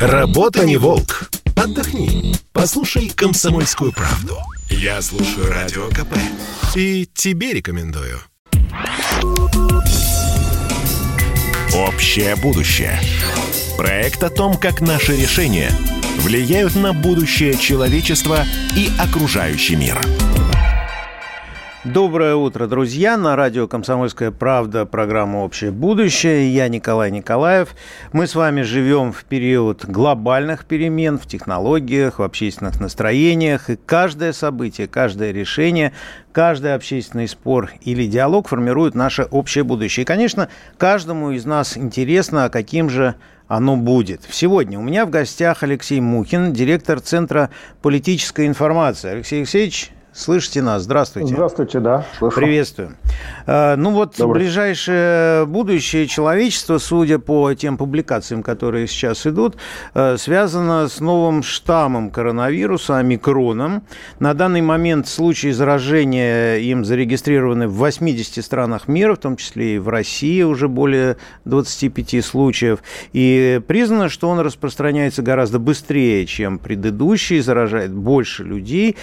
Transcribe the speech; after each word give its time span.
Работа 0.00 0.64
не 0.64 0.76
волк. 0.76 1.30
Отдохни. 1.54 2.34
Послушай 2.52 3.10
комсомольскую 3.14 3.92
правду. 3.92 4.38
Я 4.68 5.00
слушаю 5.00 5.48
радио 5.48 5.88
КП. 5.88 6.16
И 6.74 7.08
тебе 7.14 7.52
рекомендую. 7.52 8.18
Общее 11.74 12.36
будущее. 12.36 13.00
Проект 13.76 14.22
о 14.24 14.30
том, 14.30 14.56
как 14.56 14.80
наши 14.80 15.16
решения 15.16 15.70
влияют 16.18 16.74
на 16.74 16.92
будущее 16.92 17.56
человечества 17.56 18.44
и 18.76 18.90
окружающий 18.98 19.76
мир. 19.76 20.00
Доброе 21.84 22.34
утро, 22.34 22.66
друзья! 22.66 23.18
На 23.18 23.36
радио 23.36 23.68
«Комсомольская 23.68 24.30
правда» 24.30 24.86
программа 24.86 25.40
«Общее 25.40 25.70
будущее». 25.70 26.48
Я 26.48 26.68
Николай 26.68 27.10
Николаев. 27.10 27.76
Мы 28.10 28.26
с 28.26 28.34
вами 28.34 28.62
живем 28.62 29.12
в 29.12 29.24
период 29.24 29.84
глобальных 29.84 30.64
перемен 30.64 31.18
в 31.18 31.26
технологиях, 31.26 32.20
в 32.20 32.22
общественных 32.22 32.80
настроениях. 32.80 33.68
И 33.68 33.76
каждое 33.76 34.32
событие, 34.32 34.86
каждое 34.86 35.30
решение, 35.30 35.92
каждый 36.32 36.74
общественный 36.74 37.28
спор 37.28 37.72
или 37.82 38.06
диалог 38.06 38.48
формирует 38.48 38.94
наше 38.94 39.24
общее 39.24 39.62
будущее. 39.62 40.04
И, 40.04 40.06
конечно, 40.06 40.48
каждому 40.78 41.32
из 41.32 41.44
нас 41.44 41.76
интересно, 41.76 42.46
а 42.46 42.48
каким 42.48 42.88
же 42.88 43.14
оно 43.46 43.76
будет. 43.76 44.22
Сегодня 44.30 44.78
у 44.78 44.82
меня 44.82 45.04
в 45.04 45.10
гостях 45.10 45.62
Алексей 45.62 46.00
Мухин, 46.00 46.54
директор 46.54 46.98
Центра 47.00 47.50
политической 47.82 48.46
информации. 48.46 49.10
Алексей 49.10 49.40
Алексеевич, 49.40 49.92
Слышите 50.14 50.62
нас? 50.62 50.84
Здравствуйте. 50.84 51.34
Здравствуйте, 51.34 51.80
да. 51.80 52.06
Слышу. 52.16 52.36
Приветствую. 52.36 52.94
А, 53.48 53.74
ну 53.74 53.90
вот 53.90 54.14
Добрый. 54.16 54.44
ближайшее 54.44 55.44
будущее 55.44 56.06
человечества, 56.06 56.78
судя 56.78 57.18
по 57.18 57.52
тем 57.54 57.76
публикациям, 57.76 58.44
которые 58.44 58.86
сейчас 58.86 59.26
идут, 59.26 59.56
э, 59.94 60.16
связано 60.16 60.88
с 60.88 61.00
новым 61.00 61.42
штаммом 61.42 62.10
коронавируса, 62.10 62.98
омикроном. 62.98 63.82
На 64.20 64.34
данный 64.34 64.60
момент 64.60 65.08
случаи 65.08 65.50
заражения 65.50 66.58
им 66.58 66.84
зарегистрированы 66.84 67.66
в 67.66 67.74
80 67.74 68.44
странах 68.44 68.86
мира, 68.86 69.16
в 69.16 69.18
том 69.18 69.36
числе 69.36 69.74
и 69.74 69.78
в 69.78 69.88
России 69.88 70.42
уже 70.42 70.68
более 70.68 71.16
25 71.44 72.24
случаев. 72.24 72.84
И 73.12 73.60
признано, 73.66 74.08
что 74.08 74.28
он 74.28 74.38
распространяется 74.38 75.22
гораздо 75.22 75.58
быстрее, 75.58 76.24
чем 76.26 76.60
предыдущий, 76.60 77.40
заражает 77.40 77.92
больше 77.92 78.44
людей. 78.44 78.96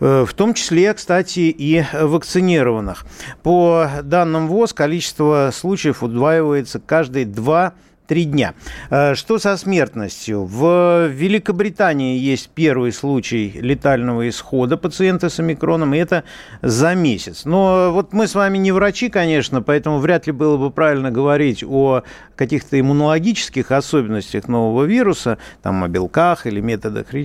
Э, 0.00 0.24
в 0.26 0.32
том 0.32 0.53
числе, 0.54 0.94
кстати, 0.94 1.40
и 1.40 1.84
вакцинированных. 1.92 3.04
По 3.42 3.88
данным 4.02 4.48
ВОЗ, 4.48 4.72
количество 4.72 5.50
случаев 5.52 6.02
удваивается 6.02 6.80
каждые 6.80 7.26
два 7.26 7.74
Три 8.06 8.26
дня. 8.26 8.52
Э, 8.90 9.14
что 9.14 9.38
со 9.38 9.56
смертностью? 9.56 10.44
В 10.44 11.06
Великобритании 11.06 12.18
есть 12.18 12.50
первый 12.54 12.92
случай 12.92 13.50
летального 13.54 14.28
исхода 14.28 14.76
пациента 14.76 15.30
с 15.30 15.40
омикроном, 15.40 15.94
и 15.94 15.98
это 15.98 16.24
за 16.60 16.94
месяц. 16.94 17.46
Но 17.46 17.92
вот 17.92 18.12
мы 18.12 18.26
с 18.26 18.34
вами 18.34 18.58
не 18.58 18.72
врачи, 18.72 19.08
конечно, 19.08 19.62
поэтому 19.62 20.00
вряд 20.00 20.26
ли 20.26 20.34
было 20.34 20.58
бы 20.58 20.70
правильно 20.70 21.10
говорить 21.10 21.64
о 21.66 22.02
каких-то 22.36 22.78
иммунологических 22.78 23.70
особенностях 23.70 24.48
нового 24.48 24.84
вируса, 24.84 25.38
там 25.62 25.82
о 25.82 25.88
белках 25.88 26.46
или 26.46 26.60
методах 26.60 27.06
э, 27.14 27.16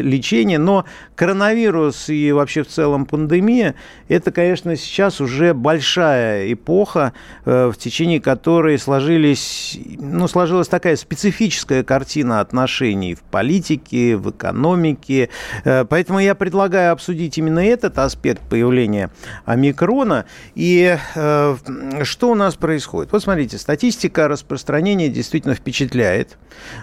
лечения, 0.00 0.58
но 0.58 0.84
коронавирус 1.16 2.10
и 2.10 2.30
вообще 2.30 2.62
в 2.62 2.68
целом 2.68 3.06
пандемия, 3.06 3.74
это, 4.08 4.30
конечно, 4.30 4.76
сейчас 4.76 5.20
уже 5.20 5.52
большая 5.52 6.52
эпоха, 6.52 7.12
э, 7.44 7.72
в 7.74 7.76
течение 7.76 8.20
которой 8.20 8.78
сложились, 8.78 9.80
ну, 9.98 10.27
сложилась 10.28 10.68
такая 10.68 10.96
специфическая 10.96 11.82
картина 11.82 12.40
отношений 12.40 13.14
в 13.14 13.22
политике, 13.22 14.16
в 14.16 14.30
экономике. 14.30 15.30
Э, 15.64 15.84
поэтому 15.84 16.20
я 16.20 16.34
предлагаю 16.34 16.92
обсудить 16.92 17.38
именно 17.38 17.60
этот 17.60 17.98
аспект 17.98 18.42
появления 18.48 19.10
омикрона. 19.44 20.26
И 20.54 20.96
э, 21.14 21.56
что 22.02 22.30
у 22.30 22.34
нас 22.34 22.54
происходит? 22.54 23.12
Вот 23.12 23.22
смотрите, 23.22 23.58
статистика 23.58 24.28
распространения 24.28 25.08
действительно 25.08 25.54
впечатляет, 25.54 26.38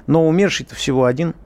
но 0.08 0.28
умерший-то 0.28 0.76
всего 0.76 1.06
один– 1.06 1.36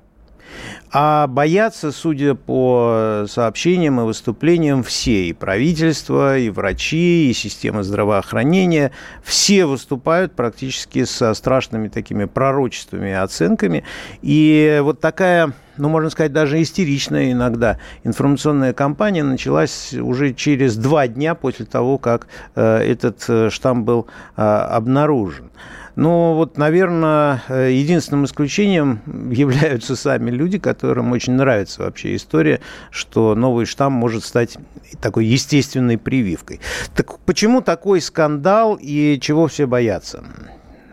а 0.92 1.28
боятся, 1.28 1.92
судя 1.92 2.36
по 2.36 3.26
сообщениям 3.28 4.00
и 4.00 4.04
выступлениям, 4.04 4.84
все, 4.84 5.28
и 5.28 5.34
правительство, 5.34 6.38
и 6.38 6.50
врачи, 6.50 7.30
и 7.30 7.34
система 7.34 7.84
здравоохранения, 7.84 8.92
все 9.24 9.66
выступают 9.66 10.34
практически 10.34 11.06
со 11.06 11.34
страшными 11.34 11.88
такими 11.90 12.26
пророчествами 12.26 13.10
и 13.10 13.14
оценками. 13.14 13.84
И 14.22 14.80
вот 14.82 15.00
такая 15.00 15.54
ну, 15.80 15.88
можно 15.88 16.10
сказать, 16.10 16.34
даже 16.34 16.62
истеричная 16.62 17.32
иногда 17.32 17.80
информационная 18.04 18.74
кампания 18.74 19.24
началась 19.24 19.94
уже 19.94 20.34
через 20.34 20.76
два 20.76 21.08
дня 21.08 21.36
после 21.36 21.66
того, 21.66 21.98
как 21.98 22.28
э, 22.56 22.80
этот 22.80 23.24
э, 23.30 23.50
штамм 23.50 23.86
был 23.86 24.08
э, 24.36 24.42
обнаружен. 24.42 25.50
Но 25.96 26.36
вот, 26.36 26.58
наверное, 26.58 27.42
э, 27.50 27.72
единственным 27.72 28.26
исключением 28.26 29.00
являются 29.32 29.96
сами 29.96 30.32
люди, 30.32 30.60
которым 30.60 31.12
очень 31.12 31.34
нравится 31.34 31.84
вообще 31.84 32.16
история, 32.16 32.60
что 32.92 33.36
новый 33.36 33.66
штамм 33.66 33.94
может 33.94 34.24
стать 34.24 34.58
такой 35.02 35.26
естественной 35.26 35.98
прививкой. 35.98 36.60
Так 36.96 37.20
почему 37.20 37.62
такой 37.62 38.02
скандал 38.02 38.78
и 38.80 39.20
чего 39.22 39.48
все 39.48 39.66
боятся? 39.66 40.24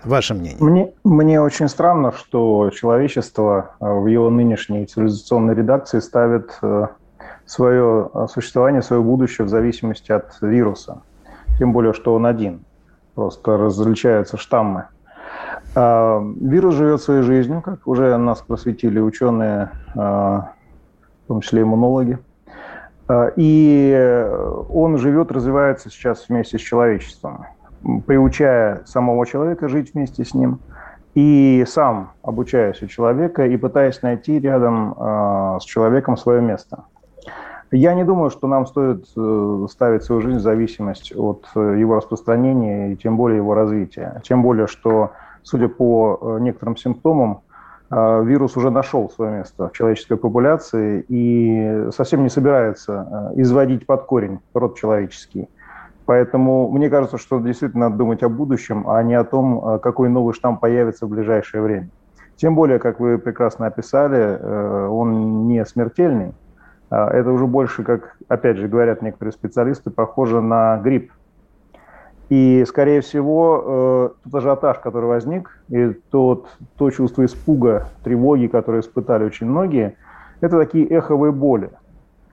Ваше 0.05 0.35
мнение? 0.35 0.59
Мне, 0.61 0.93
мне 1.03 1.41
очень 1.41 1.69
странно, 1.69 2.13
что 2.13 2.71
человечество 2.71 3.73
э, 3.81 3.93
в 3.93 4.07
его 4.07 4.31
нынешней 4.31 4.87
цивилизационной 4.87 5.55
редакции 5.55 5.99
ставит 5.99 6.59
э, 6.63 6.87
свое 7.45 8.11
существование, 8.33 8.83
свое 8.83 9.03
будущее 9.03 9.45
в 9.47 9.49
зависимости 9.49 10.13
от 10.13 10.37
вируса. 10.41 11.03
Тем 11.59 11.73
более, 11.73 11.93
что 11.93 12.15
он 12.15 12.27
один. 12.27 12.65
Просто 13.17 13.57
различаются 13.57 14.37
штаммы. 14.37 14.89
А, 15.75 16.23
вирус 16.39 16.75
живет 16.75 17.01
своей 17.01 17.23
жизнью, 17.23 17.63
как 17.63 17.87
уже 17.87 18.15
нас 18.19 18.43
просветили 18.43 19.01
ученые, 19.01 19.71
а, 19.97 20.53
в 21.25 21.29
том 21.29 21.41
числе 21.41 21.63
иммунологи. 21.63 22.19
А, 23.09 23.33
и 23.35 24.29
он 24.69 24.99
живет, 24.99 25.33
развивается 25.33 25.89
сейчас 25.89 26.29
вместе 26.29 26.59
с 26.59 26.61
человечеством, 26.61 27.47
приучая 28.07 28.83
самого 28.85 29.27
человека 29.27 29.69
жить 29.69 29.95
вместе 29.95 30.23
с 30.23 30.35
ним 30.35 30.59
и 31.15 31.65
сам 31.67 32.13
обучаясь 32.23 32.83
у 32.83 32.87
человека 32.87 33.47
и 33.47 33.57
пытаясь 33.57 34.03
найти 34.03 34.39
рядом 34.39 34.95
с 35.59 35.65
человеком 35.65 36.19
свое 36.19 36.43
место. 36.43 36.85
Я 37.73 37.95
не 37.95 38.05
думаю, 38.05 38.31
что 38.31 38.47
нам 38.47 38.67
стоит 38.67 39.07
э, 39.17 39.67
ставить 39.71 40.05
свою 40.05 40.21
жизнь 40.21 40.39
в 40.39 40.43
зависимость 40.43 41.13
от 41.17 41.47
э, 41.57 41.77
его 41.79 41.97
распространения 41.97 42.93
и 42.93 42.97
тем 42.97 43.17
более 43.17 43.39
его 43.39 43.55
развития. 43.55 44.21
Тем 44.23 44.43
более, 44.43 44.69
что 44.69 45.13
судя 45.43 45.69
по 45.69 46.19
э, 46.21 46.39
некоторым 46.43 46.77
симптомам, 46.77 47.41
вирус 47.89 48.57
уже 48.57 48.71
нашел 48.71 49.09
свое 49.11 49.39
место 49.39 49.69
в 49.69 49.73
человеческой 49.73 50.17
популяции 50.17 51.05
и 51.09 51.87
совсем 51.95 52.25
не 52.25 52.29
собирается 52.29 53.31
изводить 53.37 53.87
под 53.87 54.07
корень 54.07 54.41
род 54.55 54.77
человеческий. 54.77 55.49
Поэтому 56.05 56.69
мне 56.69 56.91
кажется, 56.91 57.17
что 57.17 57.39
действительно 57.39 57.85
надо 57.85 57.99
думать 57.99 58.25
о 58.25 58.29
будущем, 58.29 58.91
а 58.91 59.01
не 59.05 59.15
о 59.15 59.23
том, 59.23 59.79
какой 59.79 60.09
новый 60.09 60.35
штамм 60.35 60.59
появится 60.59 61.07
в 61.07 61.11
ближайшее 61.11 61.63
время. 61.63 61.89
Тем 62.35 62.57
более, 62.57 62.81
как 62.81 62.99
вы 62.99 63.19
прекрасно 63.19 63.67
описали, 63.67 64.37
он 64.89 65.47
не 65.47 65.65
смертельный. 65.65 66.35
Это 66.91 67.31
уже 67.31 67.47
больше, 67.47 67.83
как, 67.83 68.17
опять 68.29 68.59
же, 68.59 68.69
говорят 68.69 69.03
некоторые 69.03 69.33
специалисты, 69.33 69.91
похоже 69.91 70.41
на 70.41 70.79
грипп. 70.79 71.11
И, 72.29 72.65
скорее 72.67 73.03
всего, 73.03 73.63
э, 73.65 74.09
тот 74.25 74.35
ажиотаж, 74.35 74.79
который 74.81 75.07
возник, 75.07 75.61
и 75.69 75.93
тот, 76.11 76.49
то 76.77 76.91
чувство 76.91 77.25
испуга, 77.25 77.89
тревоги, 78.03 78.49
которые 78.49 78.81
испытали 78.81 79.25
очень 79.25 79.47
многие, 79.47 79.97
это 80.41 80.59
такие 80.59 80.87
эховые 80.87 81.31
боли. 81.33 81.71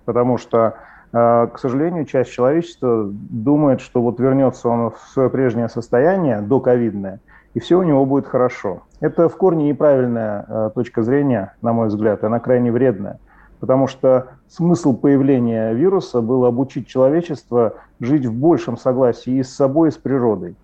Потому 0.05 0.37
что, 0.37 0.75
э, 1.11 1.47
к 1.53 1.59
сожалению, 1.59 2.05
часть 2.05 2.31
человечества 2.31 3.07
думает, 3.07 3.81
что 3.81 4.01
вот 4.01 4.19
вернется 4.19 4.67
он 4.67 4.91
в 4.91 4.97
свое 5.13 5.29
прежнее 5.29 5.69
состояние, 5.69 6.41
доковидное, 6.41 7.19
и 7.53 7.59
все 7.59 7.77
у 7.77 7.83
него 7.83 8.05
будет 8.07 8.27
хорошо. 8.27 8.81
Это 8.99 9.29
в 9.29 9.37
корне 9.37 9.69
неправильная 9.69 10.45
э, 10.47 10.71
точка 10.73 11.03
зрения, 11.03 11.53
на 11.61 11.71
мой 11.71 11.89
взгляд, 11.89 12.23
она 12.23 12.39
крайне 12.39 12.71
вредная 12.71 13.19
потому 13.63 13.87
что 13.87 14.27
смысл 14.49 14.93
появления 14.93 15.71
вируса 15.71 16.19
был 16.19 16.43
обучить 16.43 16.85
человечество 16.85 17.75
жить 18.01 18.25
в 18.25 18.33
большем 18.33 18.75
согласии 18.75 19.35
и 19.35 19.41
с 19.41 19.55
собой, 19.55 19.87
и 19.87 19.91
с 19.93 19.95
природой. 19.95 20.57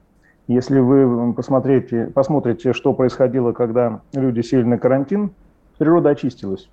Если 0.50 0.80
вы 0.80 1.32
посмотрите, 1.32 2.12
посмотрите, 2.14 2.74
что 2.74 2.92
происходило, 2.92 3.54
когда 3.54 4.02
люди 4.12 4.42
сели 4.42 4.64
на 4.64 4.78
карантин, 4.78 5.32
природа 5.78 6.10
очистилась. 6.10 6.70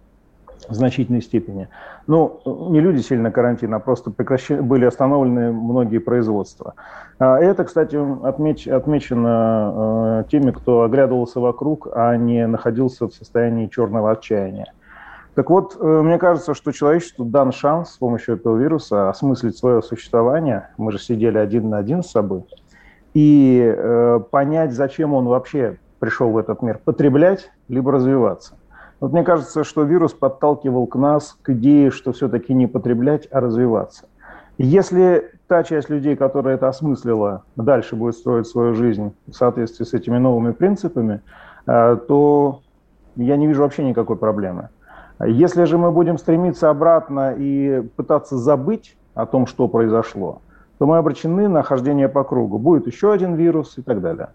в 0.68 0.74
значительной 0.74 1.22
степени. 1.22 1.68
Ну, 2.08 2.40
не 2.70 2.80
люди 2.80 3.02
сели 3.02 3.20
на 3.20 3.30
карантин, 3.30 3.72
а 3.74 3.78
просто 3.78 4.10
прекращены, 4.10 4.62
были 4.62 4.84
остановлены 4.84 5.52
многие 5.52 5.98
производства. 5.98 6.74
А 7.20 7.38
это, 7.38 7.62
кстати, 7.62 7.96
отмеч, 8.26 8.66
отмечено 8.66 10.22
э, 10.26 10.30
теми, 10.30 10.50
кто 10.50 10.82
оглядывался 10.82 11.38
вокруг, 11.38 11.86
а 11.94 12.16
не 12.16 12.48
находился 12.48 13.06
в 13.06 13.14
состоянии 13.14 13.68
черного 13.68 14.10
отчаяния. 14.10 14.72
Так 15.36 15.50
вот, 15.50 15.76
э, 15.78 15.84
мне 16.02 16.18
кажется, 16.18 16.54
что 16.54 16.72
человечеству 16.72 17.26
дан 17.26 17.52
шанс 17.52 17.90
с 17.90 17.98
помощью 17.98 18.36
этого 18.36 18.56
вируса 18.56 19.10
осмыслить 19.10 19.58
свое 19.58 19.82
существование. 19.82 20.70
Мы 20.78 20.92
же 20.92 20.98
сидели 20.98 21.36
один 21.36 21.68
на 21.68 21.76
один 21.76 22.02
с 22.02 22.10
собой. 22.10 22.46
И 23.12 23.62
э, 23.62 24.20
понять, 24.30 24.72
зачем 24.72 25.12
он 25.12 25.26
вообще 25.26 25.78
пришел 25.98 26.30
в 26.30 26.38
этот 26.38 26.62
мир. 26.62 26.80
Потреблять, 26.82 27.50
либо 27.68 27.92
развиваться. 27.92 28.54
Вот 28.98 29.12
мне 29.12 29.24
кажется, 29.24 29.62
что 29.62 29.82
вирус 29.82 30.14
подталкивал 30.14 30.86
к 30.86 30.96
нас, 30.96 31.36
к 31.42 31.50
идее, 31.50 31.90
что 31.90 32.12
все-таки 32.12 32.54
не 32.54 32.66
потреблять, 32.66 33.28
а 33.30 33.40
развиваться. 33.40 34.06
Если 34.56 35.32
та 35.48 35.64
часть 35.64 35.90
людей, 35.90 36.16
которая 36.16 36.54
это 36.54 36.68
осмыслила, 36.68 37.44
дальше 37.56 37.94
будет 37.94 38.14
строить 38.14 38.46
свою 38.46 38.72
жизнь 38.72 39.14
в 39.26 39.34
соответствии 39.34 39.84
с 39.84 39.92
этими 39.92 40.16
новыми 40.16 40.52
принципами, 40.52 41.20
э, 41.66 41.98
то 42.08 42.60
я 43.16 43.36
не 43.36 43.46
вижу 43.46 43.60
вообще 43.60 43.84
никакой 43.84 44.16
проблемы. 44.16 44.70
Если 45.24 45.64
же 45.64 45.78
мы 45.78 45.92
будем 45.92 46.18
стремиться 46.18 46.68
обратно 46.68 47.34
и 47.36 47.80
пытаться 47.96 48.36
забыть 48.36 48.96
о 49.14 49.24
том, 49.24 49.46
что 49.46 49.66
произошло, 49.66 50.42
то 50.78 50.86
мы 50.86 50.98
обречены 50.98 51.48
на 51.48 51.62
хождение 51.62 52.08
по 52.08 52.24
кругу. 52.24 52.58
Будет 52.58 52.86
еще 52.86 53.12
один 53.12 53.34
вирус 53.34 53.74
и 53.78 53.82
так 53.82 54.00
далее. 54.00 54.28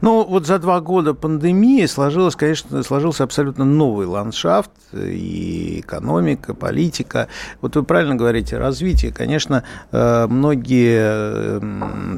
Ну, 0.00 0.24
вот 0.24 0.46
за 0.46 0.58
два 0.58 0.80
года 0.80 1.14
пандемии 1.14 1.86
сложилось, 1.86 2.36
конечно, 2.36 2.82
сложился 2.82 3.24
абсолютно 3.24 3.64
новый 3.64 4.06
ландшафт, 4.06 4.70
и 4.92 5.80
экономика, 5.80 6.54
политика. 6.54 7.28
Вот 7.60 7.76
вы 7.76 7.82
правильно 7.82 8.14
говорите, 8.14 8.58
развитие. 8.58 9.12
Конечно, 9.12 9.64
э, 9.90 10.26
многие 10.28 11.60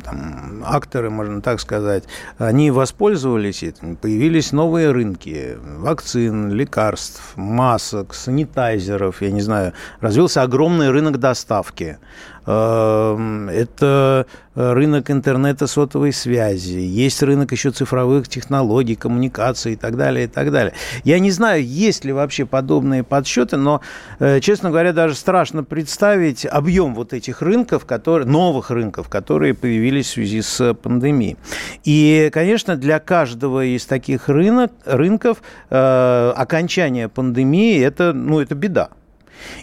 там, 0.01 0.63
акторы, 0.65 1.11
можно 1.11 1.41
так 1.41 1.61
сказать, 1.61 2.05
они 2.39 2.71
воспользовались 2.71 3.63
этим. 3.63 3.97
Появились 3.97 4.53
новые 4.53 4.91
рынки 4.91 5.57
вакцин, 5.79 6.51
лекарств, 6.51 7.37
масок, 7.37 8.15
санитайзеров, 8.15 9.23
я 9.23 9.31
не 9.31 9.41
знаю. 9.41 9.73
Развился 10.01 10.43
огромный 10.43 10.91
рынок 10.91 11.19
доставки. 11.19 11.99
Эм, 12.47 13.49
это 13.49 14.27
рынок 14.55 15.11
интернета 15.11 15.67
сотовой 15.67 16.13
связи, 16.13 16.79
есть 16.79 17.23
рынок 17.23 17.53
еще 17.53 17.71
цифровых 17.71 18.29
технологий, 18.29 18.95
коммуникаций 18.95 19.73
и 19.73 19.77
так 19.77 19.97
далее, 19.97 20.27
и 20.27 20.29
так 20.29 20.53
далее. 20.53 20.75
Я 21.05 21.19
не 21.19 21.31
знаю, 21.31 21.65
есть 21.65 22.05
ли 22.05 22.13
вообще 22.13 22.45
подобные 22.45 23.03
подсчеты, 23.03 23.57
но, 23.57 23.81
э, 24.19 24.41
честно 24.41 24.71
говоря, 24.71 24.93
даже 24.93 25.15
страшно 25.15 25.65
представить 25.65 26.45
объем 26.47 26.95
вот 26.95 27.15
этих 27.15 27.41
рынков, 27.41 27.87
которые, 27.87 28.29
новых 28.29 28.71
рынков, 28.71 29.09
которые 29.09 29.55
появились 29.55 30.07
в 30.07 30.13
связи 30.13 30.43
с 30.43 30.75
пандемией. 30.75 31.37
И, 31.85 32.31
конечно, 32.33 32.77
для 32.77 33.01
каждого 33.01 33.65
из 33.65 33.87
таких 33.87 34.29
рынок, 34.29 34.71
рынков 34.85 35.43
э, 35.71 36.33
окончание 36.37 37.09
пандемии 37.09 37.81
это, 37.81 38.13
ну, 38.13 38.41
это 38.41 38.55
беда. 38.55 38.91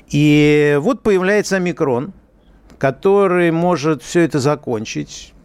И 0.09 0.77
вот 0.81 1.01
появляется 1.01 1.57
омикрон, 1.57 2.13
который 2.81 3.51
может 3.51 4.01
все 4.01 4.21
это 4.21 4.39
закончить. 4.39 5.35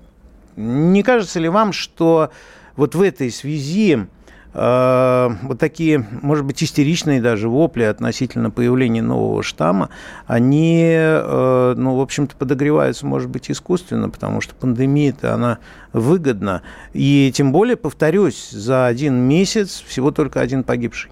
Не 0.56 1.03
кажется 1.03 1.38
ли 1.38 1.50
вам, 1.50 1.75
что 1.75 2.31
вот 2.77 2.94
в 2.94 3.03
этой 3.03 3.31
связи 3.31 4.06
э, 4.55 5.29
вот 5.43 5.59
такие, 5.59 6.06
может 6.23 6.47
быть, 6.47 6.65
истеричные 6.65 7.21
даже 7.21 7.50
вопли 7.50 7.83
относительно 7.83 8.50
появления 8.50 9.03
нового 9.03 9.43
штамма, 9.43 9.91
они, 10.27 10.81
э, 10.83 11.75
ну, 11.77 11.97
в 11.97 12.00
общем-то, 12.00 12.37
подогреваются, 12.37 13.05
может 13.05 13.29
быть, 13.29 13.50
искусственно, 13.50 14.09
потому 14.09 14.41
что 14.41 14.55
пандемия-то, 14.55 15.35
она 15.35 15.59
выгодна. 15.93 16.62
И 16.94 17.31
тем 17.35 17.53
более, 17.53 17.77
повторюсь, 17.77 18.49
за 18.49 18.87
один 18.87 19.15
месяц 19.15 19.85
всего 19.87 20.11
только 20.11 20.41
один 20.41 20.65
погибший. 20.65 21.11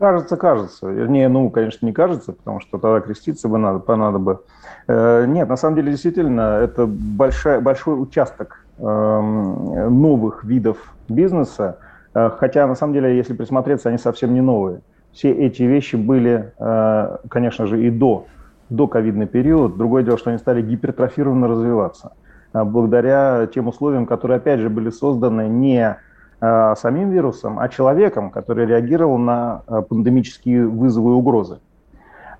Кажется, 0.00 0.38
кажется. 0.38 0.88
Вернее, 0.88 1.28
ну, 1.28 1.50
конечно, 1.50 1.84
не 1.84 1.92
кажется, 1.92 2.32
потому 2.32 2.60
что 2.60 2.78
тогда 2.78 3.00
креститься 3.00 3.48
бы 3.48 3.58
надо, 3.58 3.80
понадо 3.80 4.18
бы. 4.18 4.40
Э, 4.88 5.26
нет, 5.26 5.46
на 5.46 5.56
самом 5.56 5.76
деле, 5.76 5.90
действительно, 5.90 6.58
это 6.62 6.86
большая, 6.86 7.60
большой 7.60 8.02
участок 8.02 8.64
эм, 8.78 10.00
новых 10.00 10.42
видов 10.42 10.78
бизнеса, 11.10 11.80
э, 12.14 12.30
хотя, 12.38 12.66
на 12.66 12.76
самом 12.76 12.94
деле, 12.94 13.14
если 13.14 13.34
присмотреться, 13.34 13.90
они 13.90 13.98
совсем 13.98 14.32
не 14.32 14.40
новые. 14.40 14.80
Все 15.12 15.32
эти 15.32 15.64
вещи 15.64 15.96
были, 15.96 16.54
э, 16.58 17.16
конечно 17.28 17.66
же, 17.66 17.84
и 17.84 17.90
до, 17.90 18.24
до 18.70 18.86
ковидный 18.86 19.26
период. 19.26 19.76
Другое 19.76 20.02
дело, 20.02 20.16
что 20.16 20.30
они 20.30 20.38
стали 20.38 20.62
гипертрофированно 20.62 21.46
развиваться 21.46 22.12
благодаря 22.52 23.46
тем 23.54 23.68
условиям, 23.68 24.06
которые, 24.06 24.38
опять 24.38 24.60
же, 24.60 24.70
были 24.70 24.88
созданы 24.88 25.46
не 25.46 25.98
самим 26.40 27.10
вирусом, 27.10 27.58
а 27.58 27.68
человеком, 27.68 28.30
который 28.30 28.66
реагировал 28.66 29.18
на 29.18 29.62
э, 29.66 29.82
пандемические 29.82 30.66
вызовы 30.66 31.12
и 31.12 31.14
угрозы. 31.14 31.58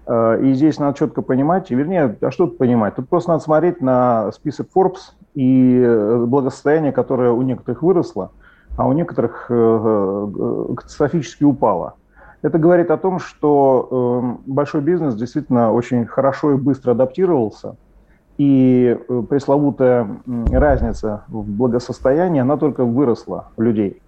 Э, 0.07 0.41
и 0.43 0.55
здесь 0.55 0.79
надо 0.79 0.99
четко 0.99 1.23
понимать, 1.23 1.71
вернее, 1.71 2.17
а 2.21 2.31
что 2.31 2.47
тут 2.47 2.59
понимать? 2.59 2.95
Тут 2.95 3.09
просто 3.09 3.31
надо 3.31 3.43
смотреть 3.43 3.81
на 3.81 4.33
список 4.33 4.69
Forbes 4.75 5.13
и 5.35 6.17
благосостояние, 6.27 6.93
которое 6.93 7.33
у 7.33 7.43
некоторых 7.43 7.83
выросло, 7.83 8.31
а 8.77 8.89
у 8.89 8.93
некоторых 8.93 9.47
катастрофически 9.49 11.45
упало. 11.45 11.95
Это 12.43 12.59
говорит 12.59 12.91
о 12.91 12.97
том, 12.97 13.19
что 13.19 14.39
большой 14.47 14.81
бизнес 14.81 15.15
действительно 15.15 15.73
очень 15.73 16.07
хорошо 16.07 16.53
и 16.53 16.57
быстро 16.57 16.93
адаптировался– 16.93 17.77
и 18.41 18.97
э, 18.97 19.23
пресловутая 19.29 20.09
разница 20.51 21.25
в 21.29 21.45
благосостоянии, 21.45 22.41
она 22.41 22.57
только 22.57 22.87
выросла 22.87 23.49
у 23.59 23.61
людей. 23.61 24.01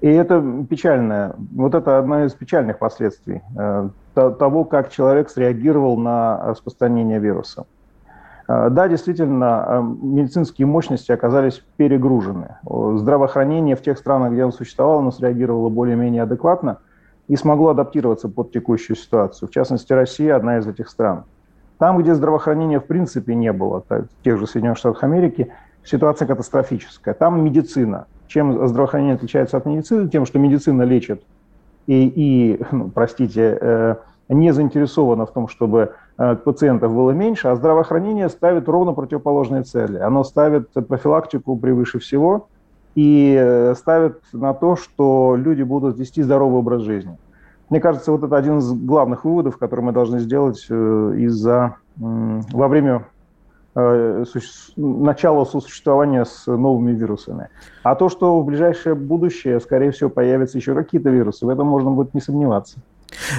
И 0.00 0.08
это 0.08 0.42
печальное, 0.66 1.34
вот 1.54 1.74
это 1.74 1.98
одна 1.98 2.24
из 2.24 2.32
печальных 2.32 2.78
последствий 2.78 3.42
э, 3.54 3.90
того, 4.14 4.64
как 4.64 4.90
человек 4.90 5.28
среагировал 5.28 5.98
на 5.98 6.42
распространение 6.46 7.18
вируса. 7.18 7.66
Э, 8.48 8.70
да, 8.70 8.88
действительно, 8.88 9.86
медицинские 10.00 10.66
мощности 10.66 11.12
оказались 11.12 11.62
перегружены. 11.76 12.56
Здравоохранение 12.64 13.76
в 13.76 13.82
тех 13.82 13.98
странах, 13.98 14.32
где 14.32 14.44
оно 14.44 14.52
существовало, 14.52 15.00
оно 15.00 15.10
среагировало 15.10 15.68
более-менее 15.68 16.22
адекватно 16.22 16.78
и 17.28 17.36
смогло 17.36 17.72
адаптироваться 17.72 18.30
под 18.30 18.52
текущую 18.52 18.96
ситуацию. 18.96 19.50
В 19.50 19.52
частности, 19.52 19.92
Россия 19.92 20.34
одна 20.34 20.56
из 20.56 20.66
этих 20.66 20.88
стран– 20.88 21.24
там, 21.78 21.98
где 21.98 22.14
здравоохранения 22.14 22.80
в 22.80 22.86
принципе 22.86 23.34
не 23.34 23.52
было, 23.52 23.82
в 23.88 24.06
тех 24.24 24.38
же 24.38 24.46
Соединенных 24.46 24.78
Штатах 24.78 25.04
Америки, 25.04 25.52
ситуация 25.84 26.26
катастрофическая. 26.26 27.14
Там 27.14 27.44
медицина. 27.44 28.06
Чем 28.26 28.66
здравоохранение 28.66 29.14
отличается 29.14 29.56
от 29.56 29.66
медицины? 29.66 30.08
Тем, 30.08 30.26
что 30.26 30.38
медицина 30.38 30.82
лечит 30.82 31.22
и, 31.86 32.12
и 32.14 32.60
ну, 32.72 32.90
простите, 32.92 33.58
э, 33.60 33.96
не 34.28 34.52
заинтересована 34.52 35.26
в 35.26 35.32
том, 35.32 35.48
чтобы 35.48 35.92
э, 36.18 36.36
пациентов 36.36 36.92
было 36.92 37.12
меньше, 37.12 37.48
а 37.48 37.54
здравоохранение 37.54 38.28
ставит 38.28 38.68
ровно 38.68 38.92
противоположные 38.92 39.62
цели. 39.62 39.98
Оно 39.98 40.24
ставит 40.24 40.70
профилактику 40.72 41.56
превыше 41.56 41.98
всего 41.98 42.48
и 42.94 43.36
э, 43.38 43.74
ставит 43.76 44.20
на 44.32 44.52
то, 44.52 44.76
что 44.76 45.36
люди 45.36 45.62
будут 45.62 45.98
вести 45.98 46.22
здоровый 46.22 46.58
образ 46.58 46.82
жизни. 46.82 47.16
Мне 47.68 47.80
кажется, 47.80 48.12
вот 48.12 48.22
это 48.22 48.36
один 48.36 48.58
из 48.58 48.72
главных 48.72 49.24
выводов, 49.24 49.58
который 49.58 49.80
мы 49.80 49.92
должны 49.92 50.20
сделать 50.20 50.64
э, 50.68 51.14
из-за 51.18 51.76
во 51.96 52.68
время 52.68 53.06
э, 53.74 54.24
начала 54.76 55.44
сосуществования 55.44 56.24
с 56.24 56.46
новыми 56.46 56.92
вирусами. 56.92 57.48
А 57.82 57.94
то, 57.94 58.08
что 58.08 58.40
в 58.40 58.44
ближайшее 58.44 58.94
будущее, 58.94 59.60
скорее 59.60 59.90
всего, 59.90 60.10
появятся 60.10 60.58
еще 60.58 60.74
какие-то 60.74 61.10
вирусы, 61.10 61.46
в 61.46 61.48
этом 61.48 61.66
можно 61.66 61.90
будет 61.90 62.14
не 62.14 62.20
сомневаться. 62.20 62.78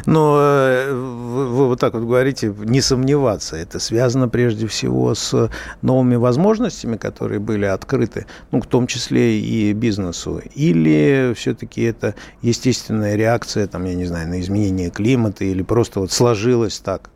Но 0.06 0.38
э, 0.40 0.94
вы 0.94 1.68
вот 1.68 1.80
так 1.80 1.94
вот 1.94 2.04
говорите, 2.04 2.54
не 2.58 2.82
сомневаться. 2.82 3.56
Это 3.58 3.80
связано 3.80 4.30
прежде 4.30 4.68
всего 4.68 5.14
с 5.14 5.50
новыми 5.82 6.16
возможностями, 6.16 6.98
которые 6.98 7.40
были 7.40 7.66
открыты, 7.66 8.26
ну, 8.52 8.62
в 8.62 8.66
том 8.66 8.88
числе 8.88 9.40
и 9.40 9.74
бизнесу. 9.74 10.42
Или 10.56 11.34
все-таки 11.36 11.82
это 11.84 12.16
естественная 12.42 13.16
реакция, 13.16 13.68
там, 13.68 13.86
я 13.86 13.96
не 13.96 14.06
знаю, 14.06 14.30
на 14.30 14.40
изменение 14.40 14.90
климата, 14.90 15.44
или 15.44 15.64
просто 15.64 16.00
вот 16.00 16.12
сложилось 16.12 16.80
так? 16.80 17.10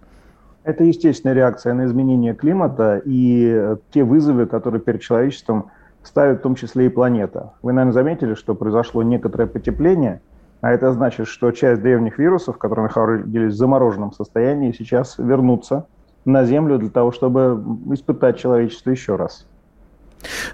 Это 0.63 0.84
естественная 0.84 1.36
реакция 1.36 1.74
на 1.74 1.86
изменение 1.86 2.36
климата 2.36 3.01
и 3.03 3.75
те 3.91 4.03
вызовы, 4.03 4.46
которые 4.46 4.79
перед 4.79 5.01
человечеством 5.01 5.72
ставит 6.03 6.39
в 6.39 6.41
том 6.41 6.55
числе 6.55 6.86
и 6.86 6.89
планета. 6.89 7.53
Вы, 7.63 7.74
наверное, 7.74 7.93
заметили, 7.93 8.36
что 8.36 8.53
произошло 8.53 9.01
некоторое 9.01 9.48
потепление– 9.48 10.22
а 10.62 10.72
это 10.72 10.94
значит, 10.94 11.27
что 11.27 11.51
часть 11.51 11.82
древних 11.82 12.20
вирусов, 12.20 12.58
которые 12.58 12.84
находились 12.88 13.53
в 13.53 13.58
замороженном 13.58 14.13
состоянии, 14.13 14.72
сейчас 14.72 15.15
вернутся 15.18 15.86
на 16.24 16.46
Землю 16.46 16.77
для 16.77 16.89
того, 16.89 17.12
чтобы 17.12 17.63
испытать 17.94 18.38
человечество 18.38 18.91
еще 18.91 19.15
раз. 19.15 19.48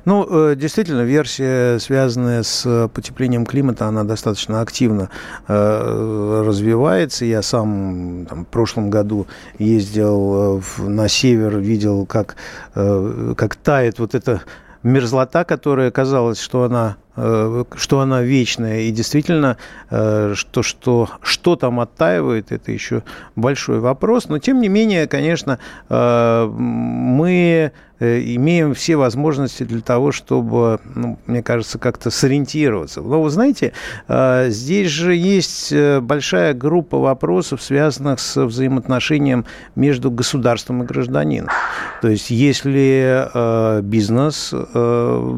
Ну, 0.05 0.25
э, 0.29 0.55
действительно, 0.55 1.01
версия, 1.01 1.77
связанная 1.79 2.43
с 2.43 2.89
потеплением 2.93 3.45
климата, 3.45 3.85
она 3.85 4.05
достаточно 4.05 4.61
активно 4.61 5.09
э, 5.49 6.43
развивается. 6.45 7.25
Я 7.25 7.41
сам 7.41 8.25
там, 8.29 8.45
в 8.45 8.47
прошлом 8.47 8.89
году 8.89 9.27
ездил 9.59 10.63
на 10.77 11.09
север, 11.09 11.57
видел, 11.57 12.05
как, 12.05 12.37
как 12.73 13.55
тает 13.57 13.99
вот 13.99 14.15
эта 14.15 14.41
мерзлота, 14.83 15.43
которая 15.43 15.91
казалось, 15.91 16.39
что 16.39 16.63
она 16.63 16.95
Э, 16.95 17.06
что 17.17 17.99
она 17.99 18.21
вечная, 18.21 18.81
и 18.81 18.91
действительно, 18.91 19.57
э, 19.89 20.33
что, 20.35 20.61
что, 20.61 21.09
что 21.23 21.55
там 21.55 21.79
оттаивает, 21.79 22.51
это 22.51 22.71
еще 22.71 23.01
большой 23.35 23.79
вопрос. 23.79 24.29
Но, 24.29 24.37
тем 24.37 24.61
не 24.61 24.69
менее, 24.69 25.07
конечно, 25.07 25.57
э, 25.89 26.45
мы 26.47 27.71
имеем 27.99 28.75
все 28.75 28.95
возможности 28.95 29.63
для 29.63 29.81
того, 29.81 30.11
чтобы, 30.11 30.79
ну, 30.93 31.17
мне 31.25 31.41
кажется, 31.41 31.79
как-то 31.79 32.11
сориентироваться. 32.11 33.01
Но 33.01 33.23
вы 33.23 33.31
знаете, 33.31 33.73
здесь 34.07 34.91
же 34.91 35.15
есть 35.15 35.73
большая 36.01 36.53
группа 36.53 36.99
вопросов, 36.99 37.59
связанных 37.59 38.19
с 38.19 38.39
взаимоотношением 38.45 39.45
между 39.75 40.11
государством 40.11 40.83
и 40.83 40.85
гражданином. 40.85 41.49
То 42.03 42.09
есть, 42.09 42.29
если 42.29 43.81
бизнес 43.81 44.53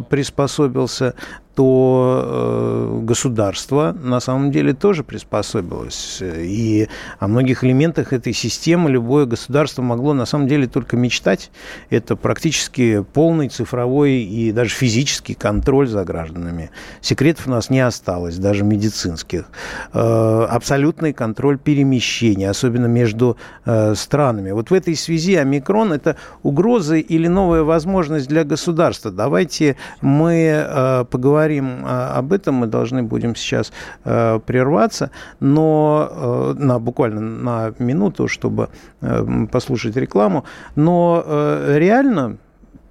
приспособился 0.10 1.14
то 1.60 2.24
э, 2.24 3.00
государство 3.04 3.94
на 4.02 4.22
самом 4.22 4.50
деле 4.50 4.74
тоже 4.74 5.04
приспособилось. 5.04 6.20
И 6.22 6.88
о 7.20 7.28
многих 7.28 7.66
элементах 7.66 8.14
этой 8.14 8.32
системы 8.32 8.90
любое 8.90 9.26
государство 9.26 9.82
могло 9.82 10.14
на 10.14 10.26
самом 10.26 10.48
деле 10.48 10.68
только 10.68 10.96
мечтать. 10.96 11.52
Это 11.90 12.16
практически 12.16 13.04
полный 13.14 13.50
цифровой 13.50 14.22
и 14.22 14.54
даже 14.54 14.70
физический 14.70 15.34
контроль 15.34 15.90
за 15.90 16.06
гражданами. 16.06 16.72
Секретов 17.02 17.48
у 17.48 17.50
нас 17.50 17.70
не 17.70 17.82
осталось, 17.82 18.38
даже 18.38 18.64
медицинских. 18.64 19.44
Э, 19.92 20.48
абсолютный 20.50 21.12
контроль 21.12 21.58
перемещения, 21.58 22.50
особенно 22.50 22.86
между 22.86 23.36
э, 23.66 23.96
странами. 23.96 24.52
Вот 24.52 24.70
в 24.70 24.74
этой 24.74 24.96
связи 24.96 25.36
омикрон– 25.36 25.92
это 25.94 26.16
угроза 26.42 26.96
или 26.96 27.28
новая 27.28 27.64
возможность 27.64 28.30
для 28.30 28.46
государства. 28.46 29.12
Давайте 29.12 29.76
мы 30.00 31.06
поговорим 31.12 31.49
поговорим 31.50 31.84
а, 31.86 32.18
об 32.18 32.32
этом, 32.34 32.56
мы 32.56 32.68
должны 32.68 33.04
будем 33.04 33.36
сейчас 33.36 33.72
э, 34.06 34.40
прерваться, 34.46 35.12
но 35.40 36.10
э, 36.12 36.54
на, 36.58 36.80
буквально 36.80 37.22
на 37.22 37.74
минуту, 37.80 38.28
чтобы 38.28 38.70
э, 39.02 39.48
послушать 39.52 39.96
рекламу. 39.96 40.44
Но 40.76 41.24
реально 41.68 42.38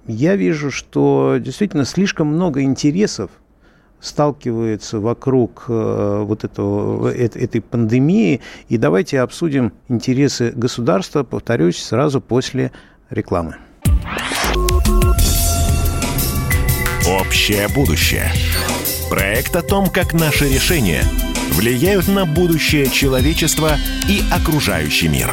я 0.07 0.35
вижу, 0.35 0.71
что 0.71 1.37
действительно 1.39 1.85
слишком 1.85 2.27
много 2.27 2.61
интересов 2.61 3.29
сталкивается 4.01 4.99
вокруг 4.99 5.65
вот 5.67 6.43
этого, 6.43 7.09
этой 7.09 7.61
пандемии. 7.61 8.39
И 8.69 8.77
давайте 8.77 9.19
обсудим 9.19 9.73
интересы 9.89 10.51
государства, 10.55 11.23
повторюсь, 11.23 11.83
сразу 11.83 12.21
после 12.21 12.71
рекламы. 13.09 13.55
Общее 17.07 17.67
будущее. 17.69 18.31
Проект 19.09 19.55
о 19.55 19.61
том, 19.61 19.87
как 19.87 20.13
наши 20.13 20.49
решения 20.49 21.03
влияют 21.53 22.07
на 22.07 22.25
будущее 22.25 22.87
человечества 22.89 23.71
и 24.07 24.21
окружающий 24.31 25.07
мир. 25.07 25.31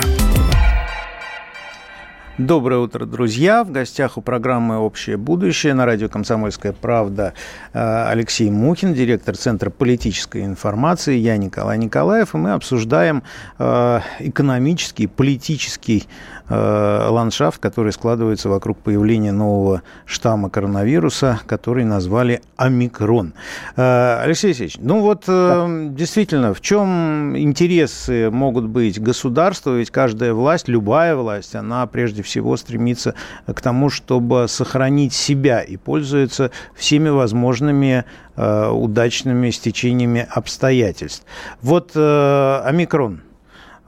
Доброе 2.39 2.81
утро, 2.81 3.07
друзья. 3.07 3.65
В 3.65 3.73
гостях 3.73 4.19
у 4.19 4.21
программы 4.21 4.77
«Общее 4.77 5.17
будущее» 5.17 5.73
на 5.73 5.87
радио 5.87 6.11
«Комсомольская 6.11 6.75
правда» 6.75 7.33
э, 7.73 8.05
Алексей 8.11 8.51
Мухин, 8.51 8.93
директор 8.93 9.35
Центра 9.35 9.71
политической 9.71 10.45
информации, 10.45 11.17
я 11.17 11.39
Николай 11.39 11.79
Николаев, 11.79 12.35
и 12.35 12.37
мы 12.37 12.53
обсуждаем 12.53 13.23
э, 13.59 14.01
экономический, 14.19 15.07
политический 15.07 16.07
Э, 16.49 17.09
ландшафт, 17.11 17.59
который 17.59 17.91
складывается 17.93 18.49
вокруг 18.49 18.79
появления 18.79 19.33
нового 19.33 19.83
штамма 20.05 20.49
коронавируса, 20.49 21.41
который 21.47 21.85
назвали 21.85 22.41
омикрон. 22.57 23.35
Э, 23.75 24.21
Алексей 24.23 24.49
Алексеевич, 24.49 24.77
ну 24.79 25.01
вот 25.01 25.25
э, 25.27 25.89
действительно, 25.91 26.55
в 26.55 26.61
чем 26.61 27.37
интересы 27.37 28.31
могут 28.31 28.67
быть 28.67 29.03
государства? 29.03 29.77
Ведь 29.77 29.91
каждая 29.91 30.35
власть, 30.35 30.69
любая 30.69 31.17
власть, 31.17 31.57
она 31.57 31.85
прежде 31.89 32.23
всего 32.23 32.57
стремится 32.57 33.15
к 33.47 33.61
тому, 33.61 33.91
чтобы 33.91 34.47
сохранить 34.49 35.15
себя 35.15 35.63
и 35.63 35.77
пользуется 35.77 36.53
всеми 36.75 37.09
возможными 37.09 38.05
удачными 38.37 39.49
стечениями 39.49 40.29
обстоятельств. 40.31 41.25
Вот 41.63 41.97
омикрон– 41.97 43.23
Э, 43.26 43.26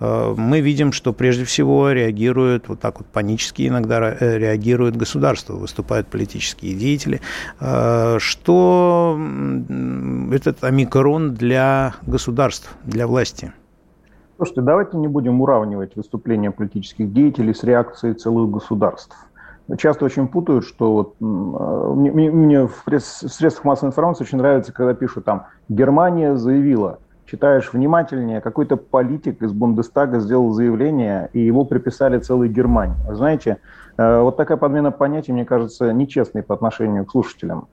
мы 0.00 0.61
видим, 0.61 0.93
что 0.93 1.12
прежде 1.12 1.45
всего 1.45 1.90
реагируют, 1.90 2.69
вот 2.69 2.81
так 2.81 2.99
вот 2.99 3.07
панически 3.09 3.67
иногда 3.67 4.12
э, 4.12 4.38
реагирует 4.38 4.97
государство, 4.97 5.55
выступают 5.55 6.07
политические 6.07 6.75
деятели. 6.75 7.21
Э, 7.61 8.19
что 8.19 9.19
этот 10.33 10.62
омикрон 10.62 11.35
для 11.35 11.95
государств, 12.07 12.75
для 12.85 13.07
власти? 13.07 13.52
Слушайте, 14.37 14.61
давайте 14.61 14.97
не 14.97 15.09
будем 15.09 15.40
уравнивать 15.40 15.97
выступления 15.97 16.52
политических 16.52 17.12
деятелей 17.12 17.52
с 17.52 17.64
реакцией 17.64 18.14
целых 18.14 18.50
государств. 18.50 19.17
Часто 19.76 20.05
очень 20.05 20.28
путают, 20.28 20.64
что 20.64 20.93
вот 20.93 21.14
мне, 21.21 22.31
мне 22.31 22.67
в 22.67 23.00
средствах 23.00 23.64
массовой 23.64 23.90
информации 23.90 24.25
очень 24.25 24.38
нравится, 24.38 24.73
когда 24.73 24.95
пишут 24.95 25.25
там 25.25 25.47
«Германия 25.69 26.37
заявила», 26.37 27.00
читаешь 27.30 27.73
внимательнее, 27.73 28.40
какой-то 28.40 28.76
политик 28.76 29.42
из 29.42 29.52
Бундестага 29.52 30.18
сделал 30.18 30.52
заявление, 30.52 31.28
и 31.32 31.40
его 31.40 31.64
приписали 31.64 32.18
целой 32.18 32.49
Германии. 32.49 32.97
знаете, 33.11 33.58
э, 33.99 34.20
вот 34.20 34.37
такая 34.37 34.56
подмена 34.56 34.90
понятий, 34.90 35.32
мне 35.32 35.44
кажется, 35.44 35.92
нечестной 35.92 36.42
по 36.42 36.54
отношению 36.54 37.04
к 37.04 37.11
слушателям. 37.11 37.68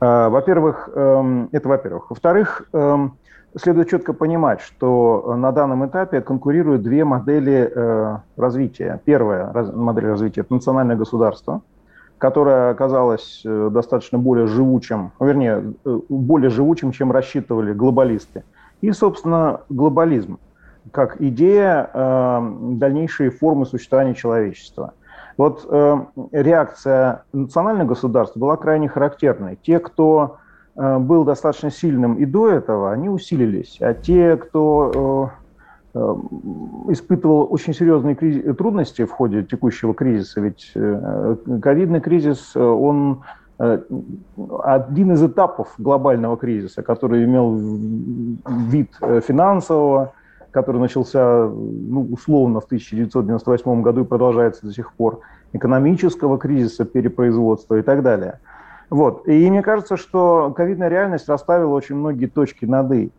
Э, 0.00 0.28
во-первых, 0.28 0.88
эм, 0.94 1.48
это 1.52 1.68
во-первых. 1.68 2.10
Во-вторых, 2.10 2.68
эм, 2.72 3.16
следует 3.56 3.88
четко 3.88 4.12
понимать, 4.12 4.60
что 4.60 5.34
на 5.36 5.50
данном 5.50 5.84
этапе 5.86 6.20
конкурируют 6.20 6.82
две 6.82 7.04
модели 7.04 7.72
э, 7.74 8.18
развития. 8.36 9.00
Первая 9.04 9.52
модель 9.74 10.06
развития– 10.06 10.40
это 10.42 10.54
национальное 10.54 10.96
государство, 10.96 11.62
которое 12.18 12.70
оказалось 12.70 13.42
достаточно 13.44 14.18
более 14.18 14.46
живучим, 14.46 15.10
вернее, 15.18 15.74
более 16.08 16.50
живучим, 16.50 16.92
чем 16.92 17.10
рассчитывали 17.10 17.72
глобалисты– 17.72 18.44
и, 18.86 18.92
собственно, 18.92 19.62
глобализм 19.68 20.38
как 20.92 21.20
идея 21.20 21.90
э, 21.92 22.50
дальнейшей 22.74 23.30
формы 23.30 23.66
существования 23.66 24.14
человечества. 24.14 24.94
Вот 25.36 25.66
э, 25.68 25.96
реакция 26.30 27.24
национальных 27.32 27.88
государств 27.88 28.36
была 28.36 28.56
крайне 28.56 28.88
характерной. 28.88 29.58
Те, 29.60 29.80
кто 29.80 30.36
э, 30.76 30.98
был 30.98 31.24
достаточно 31.24 31.72
сильным 31.72 32.14
и 32.14 32.24
до 32.24 32.48
этого, 32.48 32.92
они 32.92 33.08
усилились, 33.08 33.78
а 33.80 33.92
те, 33.92 34.36
кто 34.36 35.32
э, 35.92 35.98
э, 35.98 36.14
испытывал 36.92 37.48
очень 37.50 37.74
серьезные 37.74 38.14
криз... 38.14 38.56
трудности 38.56 39.04
в 39.04 39.10
ходе 39.10 39.42
текущего 39.42 39.94
кризиса, 39.94 40.40
ведь 40.40 40.70
э, 40.76 41.36
ковидный 41.60 42.00
кризис, 42.00 42.52
э, 42.54 42.62
он 42.62 43.22
один 43.58 45.12
из 45.12 45.22
этапов 45.22 45.74
глобального 45.78 46.36
кризиса, 46.36 46.82
который 46.82 47.24
имел 47.24 47.54
вид 47.54 48.90
э, 49.00 49.20
финансового, 49.20 50.12
который 50.50 50.80
начался 50.80 51.46
ну, 51.46 52.06
условно 52.12 52.60
в 52.60 52.66
1998 52.66 53.82
году 53.82 54.02
и 54.02 54.04
продолжается 54.04 54.66
до 54.66 54.72
сих 54.72 54.92
пор, 54.92 55.20
экономического 55.52 56.38
кризиса, 56.38 56.84
перепроизводства 56.84 57.76
и 57.76 57.82
так 57.82 58.02
далее. 58.02 58.40
Вот. 58.90 59.26
И 59.26 59.50
мне 59.50 59.62
кажется, 59.62 59.96
что 59.96 60.52
ковидная 60.54 60.88
реальность 60.88 61.28
расставила 61.28 61.74
очень 61.74 61.96
многие 61.96 62.26
точки 62.26 62.66
над 62.66 62.92
«и». 62.92 63.10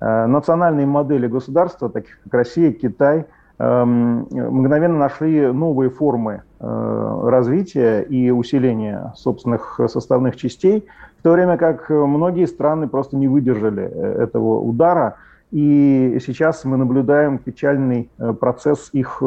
Э, 0.00 0.26
национальные 0.26 0.86
модели 0.86 1.26
государства, 1.26 1.88
таких 1.88 2.20
как 2.24 2.34
Россия, 2.34 2.72
Китай– 2.72 3.26
мгновенно 3.58 4.98
нашли 4.98 5.46
новые 5.48 5.90
формы 5.90 6.42
э, 6.60 7.20
развития 7.24 8.02
и 8.02 8.30
усиления 8.30 9.12
собственных 9.16 9.80
составных 9.88 10.36
частей, 10.36 10.86
в 11.18 11.22
то 11.24 11.32
время 11.32 11.56
как 11.56 11.90
многие 11.90 12.46
страны 12.46 12.86
просто 12.86 13.16
не 13.16 13.26
выдержали 13.26 13.90
э, 13.92 14.22
этого 14.22 14.60
удара, 14.60 15.16
и 15.50 16.18
сейчас 16.24 16.64
мы 16.64 16.76
наблюдаем 16.76 17.38
печальный 17.38 18.08
э, 18.18 18.32
процесс 18.32 18.90
их 18.92 19.20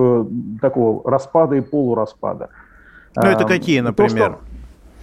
такого 0.62 1.10
распада 1.10 1.56
и 1.56 1.62
полураспада. 1.62 2.50
Ну, 3.18 3.24
это 3.24 3.44
какие, 3.44 3.82
например? 3.82 4.34
То, 4.34 4.40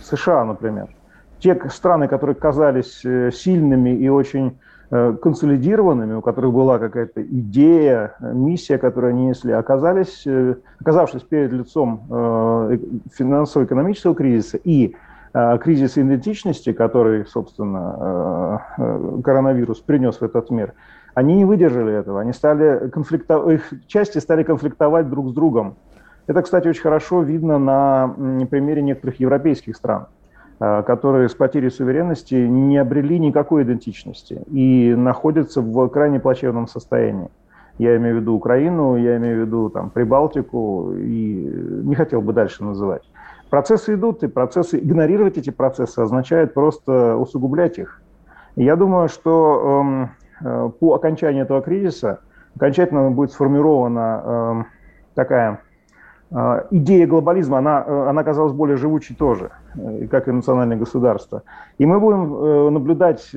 что 0.01 0.17
США, 0.17 0.45
например. 0.47 0.89
Те 1.39 1.61
страны, 1.69 2.09
которые 2.09 2.35
казались 2.35 3.01
сильными 3.37 3.91
и 3.91 4.09
очень 4.09 4.59
консолидированными, 4.91 6.15
у 6.15 6.23
которых 6.23 6.53
была 6.53 6.79
какая-то 6.79 7.23
идея, 7.23 8.15
миссия, 8.21 8.79
которую 8.79 9.11
они 9.11 9.27
несли, 9.27 9.53
оказались, 9.53 10.27
э, 10.27 10.57
оказавшись 10.81 11.23
перед 11.23 11.53
лицом 11.53 12.07
э, 12.11 12.79
финансово-экономического 13.13 14.15
кризиса 14.15 14.59
и 14.59 14.95
кризис 15.61 15.99
идентичности, 15.99 16.73
который, 16.73 17.27
собственно, 17.27 18.63
коронавирус 19.23 19.79
принес 19.81 20.17
в 20.17 20.25
этот 20.25 20.49
мир, 20.51 20.73
они 21.15 21.35
не 21.35 21.45
выдержали 21.45 21.93
этого. 21.93 22.21
Они 22.21 22.33
стали 22.33 22.89
конфликтовать, 22.89 23.57
их 23.57 23.73
части 23.87 24.19
стали 24.19 24.43
конфликтовать 24.43 25.11
друг 25.11 25.29
с 25.29 25.33
другом. 25.33 25.77
Это, 26.29 26.43
кстати, 26.43 26.69
очень 26.69 26.83
хорошо 26.83 27.23
видно 27.23 27.59
на 27.59 28.15
примере 28.51 28.83
некоторых 28.83 29.19
европейских 29.19 29.77
стран, 29.77 30.03
э, 30.03 30.18
которые 30.59 31.29
с 31.29 31.35
потерей 31.35 31.71
суверенности 31.71 32.35
не 32.35 32.79
обрели 32.79 33.19
никакой 33.19 33.63
идентичности 33.63 34.43
и 34.51 34.95
находятся 34.97 35.61
в 35.61 35.89
крайне 35.89 36.19
плачевном 36.19 36.67
состоянии. 36.67 37.31
Я 37.79 37.97
имею 37.97 38.17
в 38.17 38.21
виду 38.21 38.35
Украину, 38.35 38.97
я 38.97 39.17
имею 39.19 39.45
в 39.45 39.47
виду 39.47 39.71
там, 39.71 39.91
Прибалтику, 39.91 40.95
и 40.97 41.49
не 41.85 41.95
хотел 41.95 42.21
бы 42.21 42.33
дальше 42.33 42.65
называть. 42.65 43.03
Процессы 43.51 43.95
идут, 43.95 44.23
и 44.25 44.27
процессы, 44.27 44.79
игнорировать 44.79 45.39
эти 45.39 45.51
процессы 45.51 46.01
означает 46.01 46.53
просто 46.55 47.17
усугублять 47.17 47.79
их. 47.79 48.03
я 48.57 48.77
думаю, 48.77 49.09
что 49.09 49.83
эм, 49.83 50.11
э, 50.45 50.71
по 50.81 50.95
окончании 50.95 51.43
этого 51.43 51.63
кризиса 51.63 52.21
окончательно 52.57 53.11
будет 53.11 53.31
сформирована 53.31 54.23
э, 54.25 54.65
такая 55.15 55.61
идея 56.31 57.07
глобализма, 57.07 57.59
она, 57.59 57.85
э, 57.87 58.09
она 58.09 58.21
оказалась 58.21 58.53
более 58.53 58.77
живучей 58.77 59.17
тоже, 59.17 59.51
э, 59.75 60.07
как 60.09 60.29
и 60.29 60.33
национальное 60.33 60.77
государство. 60.77 61.43
И 61.79 61.87
мы 61.87 61.99
будем 62.01 62.35
э, 62.35 62.71
наблюдать 62.71 63.31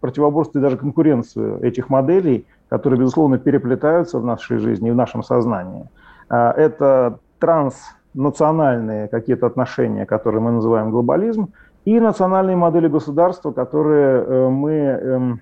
противоборство 0.00 0.58
и 0.58 0.62
даже 0.62 0.76
конкуренцию 0.76 1.60
этих 1.62 1.90
моделей, 1.90 2.46
которые, 2.68 3.00
безусловно, 3.00 3.38
переплетаются 3.38 4.18
в 4.18 4.24
нашей 4.24 4.58
жизни 4.58 4.88
и 4.88 4.92
в 4.92 4.96
нашем 4.96 5.22
сознании. 5.22 5.88
А, 6.28 6.52
это 6.52 7.18
транснациональные 7.38 9.08
какие-то 9.08 9.46
отношения, 9.46 10.06
которые 10.06 10.40
мы 10.40 10.52
называем 10.52 10.90
глобализм, 10.90 11.48
и 11.84 12.00
национальные 12.00 12.56
модели 12.56 12.88
государства, 12.88 13.52
которые 13.52 14.50
мы 14.50 14.72
эм, 14.72 15.40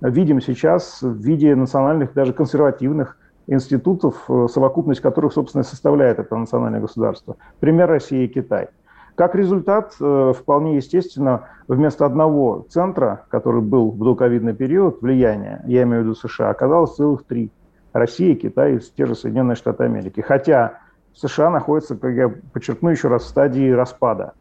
видим 0.00 0.40
сейчас 0.40 1.02
в 1.02 1.16
виде 1.16 1.54
национальных, 1.54 2.14
даже 2.14 2.32
консервативных 2.32 3.18
институтов, 3.46 4.24
э, 4.28 4.46
совокупность 4.50 5.00
которых, 5.00 5.32
собственно, 5.32 5.64
составляет 5.64 6.18
это 6.18 6.36
национальное 6.36 6.80
государство. 6.80 7.36
Пример 7.60 7.88
России 7.88 8.24
и 8.24 8.28
Китай. 8.28 8.68
Как 9.14 9.36
результат, 9.36 9.94
э, 10.00 10.32
вполне 10.36 10.76
естественно, 10.76 11.48
вместо 11.68 12.04
одного 12.04 12.66
центра, 12.68 13.26
который 13.28 13.62
был 13.62 13.92
в 13.92 13.98
доковидный 13.98 14.54
период 14.54 15.02
влияния, 15.02 15.62
я 15.66 15.84
имею 15.84 16.02
в 16.02 16.04
виду 16.04 16.14
США, 16.16 16.50
оказалось 16.50 16.96
целых 16.96 17.24
три. 17.24 17.50
Россия, 17.92 18.34
Китай 18.34 18.74
и 18.74 18.80
те 18.80 19.06
же 19.06 19.14
Соединенные 19.14 19.54
Штаты 19.54 19.84
Америки. 19.84 20.20
Хотя 20.20 20.80
США 21.14 21.50
находится, 21.50 21.94
как 21.94 22.12
я 22.14 22.32
подчеркну 22.52 22.90
еще 22.90 23.06
раз, 23.06 23.22
в 23.22 23.28
стадии 23.28 23.70
распада. 23.70 24.32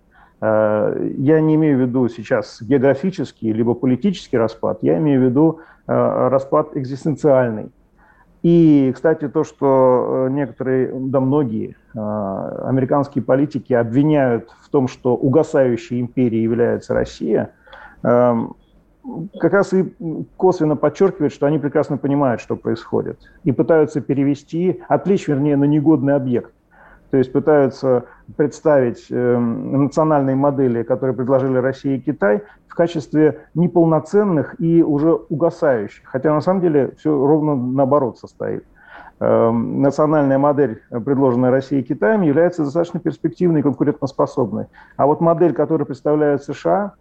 Э, 0.41 1.07
я 1.17 1.39
не 1.39 1.53
имею 1.53 1.77
в 1.77 1.81
виду 1.81 2.09
сейчас 2.09 2.59
географический 2.63 3.51
либо 3.51 3.75
политический 3.75 4.39
распад, 4.39 4.79
я 4.81 4.97
имею 4.97 5.21
в 5.21 5.23
виду 5.23 5.59
распад 5.85 6.77
экзистенциальный. 6.77 7.69
И, 8.43 8.91
кстати, 8.93 9.29
то, 9.29 9.45
что 9.45 10.27
э, 10.27 10.31
некоторые, 10.31 10.91
да 10.93 11.21
многие 11.21 11.77
э, 11.95 11.99
американские 12.67 13.23
политики 13.23 13.71
обвиняют 13.71 14.49
в 14.61 14.69
том, 14.69 14.89
что 14.89 15.15
угасающей 15.15 16.01
империей 16.01 16.43
является 16.43 16.93
Россия, 16.93 17.53
эм, 18.03 18.57
как 19.39 19.53
раз 19.53 19.71
и 19.73 19.95
косвенно 20.35 20.75
подчеркивает, 20.75 21.31
что 21.31 21.45
они 21.45 21.57
прекрасно 21.57 21.97
понимают, 21.97 22.41
что 22.41 22.57
происходит, 22.57 23.17
и 23.45 23.53
пытаются 23.53 24.01
перевести, 24.01 24.81
отвлечь, 24.89 25.29
вернее, 25.29 25.55
на 25.55 25.65
негодный 25.65 26.15
объект. 26.15 26.51
То 27.13 27.17
есть 27.17 27.31
пытаются 27.31 28.05
представить 28.37 29.05
э, 29.11 29.37
национальные 29.37 30.35
модели, 30.35 30.81
которые 30.81 31.15
предложили 31.15 31.59
Россия 31.59 31.97
и 31.97 31.99
Китай, 31.99 32.41
в 32.67 32.73
качестве 32.73 33.41
неполноценных 33.53 34.59
и 34.59 34.81
уже 34.81 35.13
угасающих. 35.13 36.01
Хотя 36.05 36.33
на 36.33 36.41
самом 36.41 36.61
деле 36.61 36.95
все 36.97 37.11
ровно 37.11 37.55
наоборот 37.55 38.17
состоит. 38.17 38.63
Э, 39.19 39.51
национальная 39.51 40.39
модель, 40.39 40.81
предложенная 40.89 41.51
Россией 41.51 41.83
и 41.83 41.85
Китаем, 41.85 42.23
является 42.23 42.63
достаточно 42.63 42.99
перспективной 42.99 43.59
и 43.59 43.63
конкурентоспособной. 43.63 44.65
А 44.97 45.05
вот 45.05 45.21
модель, 45.21 45.53
которую 45.53 45.85
представляют 45.85 46.43
США, 46.43 46.93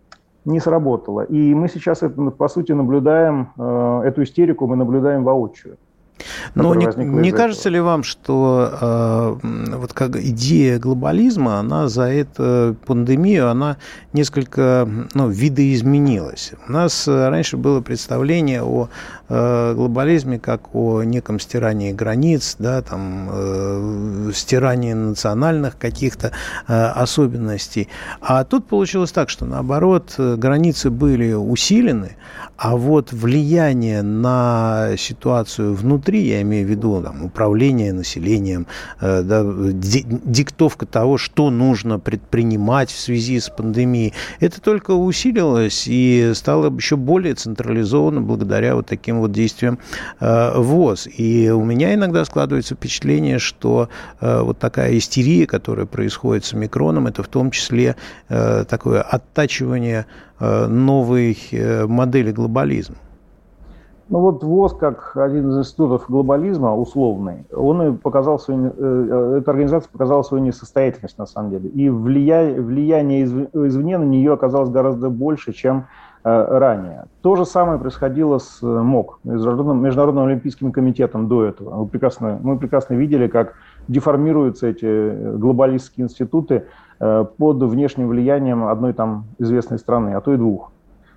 не 0.45 0.61
сработала. 0.61 1.23
И 1.23 1.54
мы 1.54 1.69
сейчас, 1.71 2.02
это, 2.02 2.31
по 2.33 2.49
сути, 2.49 2.73
наблюдаем, 2.73 3.49
э, 3.57 4.02
эту 4.04 4.25
истерику 4.25 4.66
мы 4.66 4.76
наблюдаем 4.76 5.25
воочию. 5.25 5.78
Но 6.54 6.75
не, 6.75 6.87
не 6.97 7.33
кажется 7.33 7.69
ли 7.69 7.81
вам, 7.81 8.02
что 8.04 9.38
э, 9.42 9.77
вот 9.77 9.92
как 9.92 10.16
идея 10.16 10.79
глобализма, 10.79 11.59
она 11.59 11.88
за 11.88 12.05
эту 12.05 12.77
пандемию, 12.87 13.51
она 13.51 13.77
несколько 14.12 14.88
ну, 15.14 15.29
видоизменилась? 15.29 16.53
У 16.68 16.72
нас 16.72 17.09
раньше 17.09 17.57
было 17.57 17.81
представление 17.81 18.62
о 18.62 18.88
э, 19.29 19.75
глобализме 19.75 20.38
как 20.38 20.75
о 20.75 21.03
неком 21.03 21.40
стирании 21.40 21.92
границ, 21.92 22.57
да, 22.59 22.83
там, 22.83 23.29
э, 23.33 24.31
стирании 24.35 24.92
национальных 24.92 25.79
каких-то 25.79 26.33
э, 26.68 26.72
особенностей. 26.72 27.88
А 28.20 28.44
тут 28.44 28.66
получилось 28.66 29.12
так, 29.12 29.31
что 29.31 29.46
наоборот, 29.46 30.14
границы 30.18 30.90
были 30.90 31.33
усилены, 31.33 32.16
а 32.57 32.77
вот 32.77 33.12
влияние 33.12 34.03
на 34.03 34.90
ситуацию 34.96 35.75
внутри, 35.75 36.02
я 36.11 36.43
имею 36.43 36.67
в 36.67 36.71
виду 36.71 37.03
там, 37.03 37.25
управление 37.25 37.93
населением, 37.93 38.67
э, 39.01 39.23
да, 39.23 39.45
диктовка 39.45 40.87
того, 40.87 41.19
что 41.19 41.51
нужно 41.51 41.99
предпринимать 41.99 42.91
в 42.91 42.99
связи 42.99 43.41
с 43.41 43.49
пандемией, 43.49 44.12
это 44.41 44.61
только 44.61 44.93
усилилось 44.93 45.85
и 45.87 46.33
стало 46.35 46.75
еще 46.75 46.97
более 46.97 47.35
централизованно 47.35 48.21
благодаря 48.21 48.75
вот 48.75 48.87
таким 48.87 49.21
вот 49.21 49.33
действиям 49.33 49.79
э, 50.21 50.53
ВОЗ. 50.57 51.09
И 51.17 51.51
у 51.51 51.65
меня 51.65 51.95
иногда 51.95 52.25
складывается 52.25 52.75
впечатление, 52.75 53.38
что 53.38 53.88
э, 54.21 54.43
вот 54.43 54.59
такая 54.59 54.97
истерия, 54.99 55.47
которая 55.47 55.87
происходит 55.87 56.45
с 56.45 56.53
микроном, 56.53 57.07
это 57.07 57.23
в 57.23 57.29
том 57.29 57.51
числе 57.51 57.97
такое 58.29 59.03
оттачивание 59.03 60.07
новой 60.41 61.38
модели 61.87 62.33
глобализма? 62.33 62.97
Ну 64.12 64.20
вот 64.20 64.44
ВОЗ, 64.44 64.75
как 64.75 65.16
один 65.16 65.48
из 65.48 65.59
институтов 65.59 66.05
глобализма, 66.09 66.77
условный, 66.77 67.46
он 67.51 67.96
показал 67.96 68.38
свою, 68.38 68.72
э, 68.77 69.38
эта 69.38 69.51
организация 69.51 69.90
показала 69.90 70.22
свою 70.22 70.44
несостоятельность 70.44 71.18
на 71.18 71.27
самом 71.27 71.51
деле. 71.51 71.68
И 71.70 71.88
влияние, 71.88 72.61
влияние 72.61 73.25
извне 73.25 73.98
на 73.98 74.05
нее 74.05 74.35
оказалось 74.35 74.70
гораздо 74.70 75.09
больше, 75.09 75.53
чем 75.53 75.87
ранее. 76.25 77.07
То 77.20 77.35
же 77.35 77.44
самое 77.44 77.81
происходило 77.81 78.38
с 78.38 78.62
МОК, 78.62 79.18
Международным, 79.25 79.83
Международным 79.83 80.27
Олимпийским 80.27 80.70
комитетом 80.70 81.27
до 81.27 81.44
этого. 81.44 81.75
Мы 81.79 81.87
прекрасно, 81.88 82.38
мы 82.40 82.59
прекрасно 82.59 82.94
видели, 82.94 83.27
как 83.27 83.55
деформируются 83.88 84.68
эти 84.68 85.37
глобалистские 85.37 86.05
институты 86.05 86.62
Э, 87.05 87.25
под 87.37 87.61
внешним 87.61 88.07
влиянием 88.07 88.64
одной 88.64 88.92
там 88.92 89.25
известной 89.40 89.81
страны, 89.81 90.14
а 90.14 90.20
то 90.20 90.35
и 90.35 90.37
двух. 90.37 90.70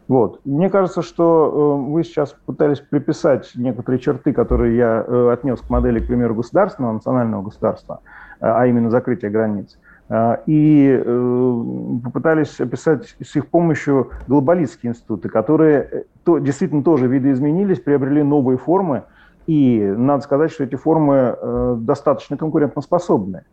Вот. 0.07 0.39
Мне 0.45 0.69
кажется, 0.69 1.01
что 1.01 1.79
э, 1.79 1.91
вы 1.91 2.03
сейчас 2.03 2.35
пытались 2.45 2.79
приписать 2.79 3.51
некоторые 3.55 3.99
черты, 3.99 4.33
которые 4.33 4.77
я 4.77 5.03
э, 5.05 5.31
отнес 5.33 5.61
к 5.61 5.69
модели, 5.69 5.99
к 5.99 6.07
примеру, 6.07 6.35
государственного, 6.35 6.93
национального 6.93 7.41
государства, 7.41 8.01
а 8.39 8.67
именно 8.67 8.89
закрытие 8.91 9.31
границ, 9.31 9.79
и 10.45 11.03
попытались 12.03 12.59
описать 12.59 13.15
с 13.23 13.35
их 13.35 13.47
помощью 13.47 14.11
глобалистские 14.27 14.91
институты, 14.91 15.29
которые 15.29 16.03
то, 16.23 16.37
действительно 16.37 16.83
тоже 16.83 17.07
видоизменились, 17.07 17.79
приобрели 17.79 18.21
новые 18.21 18.57
формы, 18.57 19.03
и 19.47 19.81
надо 19.97 20.21
сказать, 20.21 20.51
что 20.51 20.65
эти 20.65 20.75
формы 20.75 21.77
достаточно 21.77 22.37
конкурентоспособны. 22.37 23.45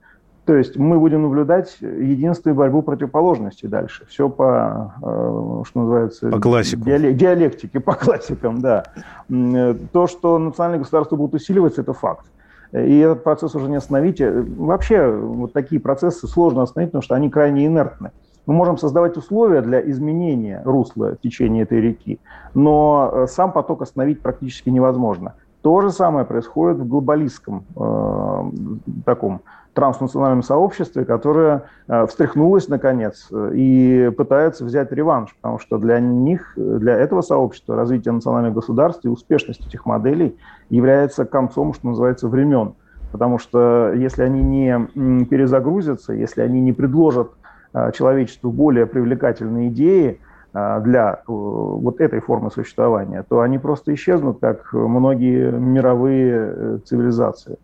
То 0.45 0.57
есть 0.57 0.77
мы 0.77 0.99
будем 0.99 1.23
наблюдать 1.23 1.77
единственную 1.81 2.57
борьбу 2.57 2.83
противоположностей 2.83 3.69
дальше. 3.69 4.05
Все 4.09 4.29
по, 4.29 4.93
э, 5.01 5.63
что 5.69 5.81
называется... 5.81 6.31
По 6.31 6.41
классику. 6.41 6.85
Диалектике, 6.85 7.79
по 7.79 7.95
классикам, 7.95 8.61
да. 8.61 8.85
То, 9.29 10.07
что 10.09 10.39
национальные 10.39 10.81
государства 10.81 11.15
будут 11.15 11.35
усиливаться, 11.35 11.83
это 11.83 11.93
факт. 11.93 12.27
И 12.73 12.99
этот 12.99 13.23
процесс 13.23 13.55
уже 13.55 13.69
не 13.69 13.77
остановить. 13.77 14.21
Вообще 14.21 15.11
вот 15.11 15.53
такие 15.53 15.81
процессы 15.81 16.27
сложно 16.27 16.63
остановить, 16.63 16.91
потому 16.91 17.03
что 17.03 17.15
они 17.15 17.31
крайне 17.31 17.67
инертны. 17.67 18.11
Мы 18.47 18.55
можем 18.55 18.79
создавать 18.79 19.17
условия 19.17 19.61
для 19.61 19.81
изменения 19.91 20.63
русла 20.65 21.17
течения 21.23 21.63
этой 21.63 21.81
реки, 21.81 22.19
но 22.55 23.11
э, 23.13 23.27
сам 23.29 23.53
поток 23.53 23.83
остановить 23.83 24.21
практически 24.21 24.69
невозможно. 24.69 25.35
То 25.61 25.81
же 25.81 25.93
самое 25.93 26.27
происходит 26.27 26.79
в 26.79 26.89
глобалистском 26.89 27.65
э, 27.77 28.51
таком 29.05 29.43
транснациональном 29.75 30.43
сообществе, 30.43 31.05
которое 31.05 31.65
э, 31.89 32.07
встряхнулось 32.07 32.69
наконец 32.69 33.29
э, 33.31 33.53
и 33.55 34.11
пытается 34.17 34.65
взять 34.65 34.93
реванш, 34.93 35.35
потому 35.41 35.59
что 35.59 35.79
для 35.79 35.99
них, 35.99 36.53
для 36.57 36.97
этого 36.99 37.23
сообщества 37.23 37.75
развитие 37.77 38.13
национальных 38.13 38.53
государств 38.53 39.05
и 39.05 39.09
успешность 39.09 39.67
этих 39.67 39.87
моделей 39.87 40.37
является 40.69 41.25
концом, 41.25 41.73
что 41.75 41.89
называется, 41.89 42.29
времен. 42.29 42.75
Потому 43.13 43.39
что 43.39 43.93
если 43.95 44.23
они 44.23 44.43
не 44.43 45.25
перезагрузятся, 45.27 46.13
если 46.13 46.41
они 46.41 46.61
не 46.61 46.73
предложат 46.73 47.31
человечеству 47.95 48.51
более 48.51 48.87
привлекательные 48.87 49.69
идеи 49.69 50.19
для 50.53 51.23
вот 51.27 52.01
этой 52.01 52.21
формы 52.21 52.51
существования, 52.51 53.23
то 53.29 53.41
они 53.41 53.59
просто 53.59 53.93
исчезнут, 53.93 54.39
как 54.41 54.73
многие 54.73 55.51
мировые 55.51 56.79
цивилизации. 56.87 57.59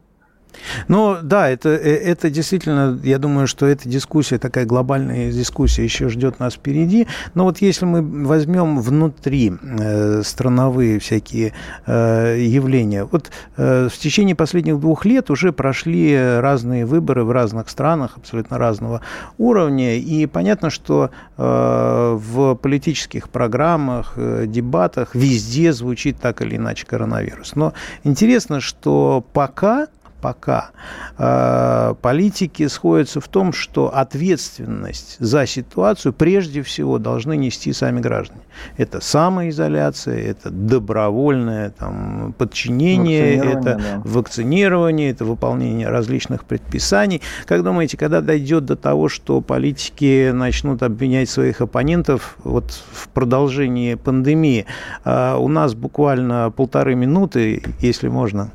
Ну 0.88 1.16
да, 1.22 1.48
это, 1.48 1.70
э, 1.70 1.96
это 1.96 2.30
действительно, 2.30 2.98
я 3.02 3.18
думаю, 3.18 3.46
что 3.46 3.66
эта 3.66 3.88
дискуссия, 3.88 4.38
такая 4.38 4.66
глобальная 4.66 5.30
дискуссия 5.30 5.84
еще 5.84 6.08
ждет 6.08 6.40
нас 6.40 6.54
впереди. 6.54 7.06
Но 7.34 7.44
вот 7.44 7.58
если 7.58 7.84
мы 7.84 8.02
возьмем 8.26 8.80
внутри 8.80 9.52
э, 9.60 10.22
страновые 10.24 10.98
всякие 10.98 11.52
э, 11.86 12.38
явления, 12.40 13.04
вот 13.04 13.30
э, 13.56 13.88
в 13.90 13.98
течение 13.98 14.34
последних 14.34 14.80
двух 14.80 15.04
лет 15.04 15.30
уже 15.30 15.52
прошли 15.52 16.16
разные 16.40 16.86
выборы 16.86 17.24
в 17.24 17.30
разных 17.30 17.68
странах, 17.68 18.16
абсолютно 18.16 18.58
разного 18.58 19.00
уровня, 19.38 19.96
и 19.96 20.26
понятно, 20.26 20.70
что 20.70 21.10
э, 21.36 22.18
в 22.18 22.54
политических 22.56 23.28
программах, 23.28 24.14
э, 24.16 24.44
дебатах 24.46 25.14
везде 25.14 25.72
звучит 25.72 26.18
так 26.18 26.42
или 26.42 26.56
иначе 26.56 26.86
коронавирус. 26.86 27.54
Но 27.54 27.72
интересно, 28.04 28.60
что 28.60 29.24
пока 29.32 29.88
пока 30.20 30.70
э, 31.16 31.94
политики 32.00 32.66
сходятся 32.68 33.20
в 33.20 33.28
том, 33.28 33.52
что 33.52 33.94
ответственность 33.94 35.16
за 35.18 35.46
ситуацию 35.46 36.12
прежде 36.12 36.62
всего 36.62 36.98
должны 36.98 37.36
нести 37.36 37.72
сами 37.72 38.00
граждане. 38.00 38.40
Это 38.76 39.00
самоизоляция, 39.00 40.18
это 40.18 40.50
добровольное 40.50 41.70
там, 41.70 42.34
подчинение, 42.36 43.36
это 43.36 43.74
да. 43.74 44.02
вакцинирование, 44.04 45.10
это 45.10 45.24
выполнение 45.24 45.88
различных 45.88 46.44
предписаний. 46.44 47.22
Как 47.46 47.62
думаете, 47.62 47.96
когда 47.96 48.20
дойдет 48.20 48.64
до 48.64 48.76
того, 48.76 49.08
что 49.08 49.40
политики 49.40 50.30
начнут 50.32 50.82
обвинять 50.82 51.30
своих 51.30 51.60
оппонентов 51.60 52.36
вот 52.44 52.70
в 52.92 53.08
продолжении 53.08 53.94
пандемии, 53.94 54.66
э, 55.04 55.36
у 55.36 55.48
нас 55.48 55.74
буквально 55.74 56.52
полторы 56.54 56.94
минуты, 56.94 57.62
если 57.80 58.08
можно. 58.08 58.50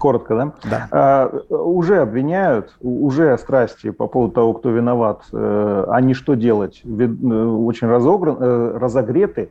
Коротко, 0.00 0.34
да? 0.34 0.52
Да. 0.70 0.88
А, 0.90 1.54
уже 1.54 1.98
обвиняют, 1.98 2.74
уже 2.80 3.36
страсти 3.36 3.90
по 3.90 4.06
поводу 4.06 4.32
того, 4.32 4.54
кто 4.54 4.70
виноват, 4.70 5.24
э, 5.30 5.84
а 5.88 6.00
не 6.00 6.14
что 6.14 6.34
делать, 6.34 6.80
э, 6.84 7.06
очень 7.06 7.86
разогран, 7.86 8.36
э, 8.40 8.78
разогреты. 8.78 9.50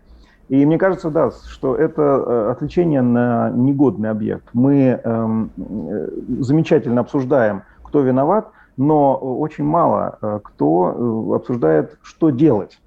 И 0.50 0.66
мне 0.66 0.80
кажется, 0.80 1.12
да, 1.12 1.30
что 1.48 1.76
это 1.76 2.50
отвлечение 2.50 3.04
на 3.04 3.52
негодный 3.52 4.10
объект. 4.10 4.46
Мы 4.54 5.00
эм, 5.04 5.52
замечательно 6.40 7.02
обсуждаем, 7.02 7.62
кто 7.84 8.02
виноват, 8.02 8.50
но 8.76 9.16
очень 9.16 9.66
мало 9.66 10.18
кто 10.44 11.36
обсуждает, 11.36 12.00
что 12.02 12.32
делать. 12.32 12.80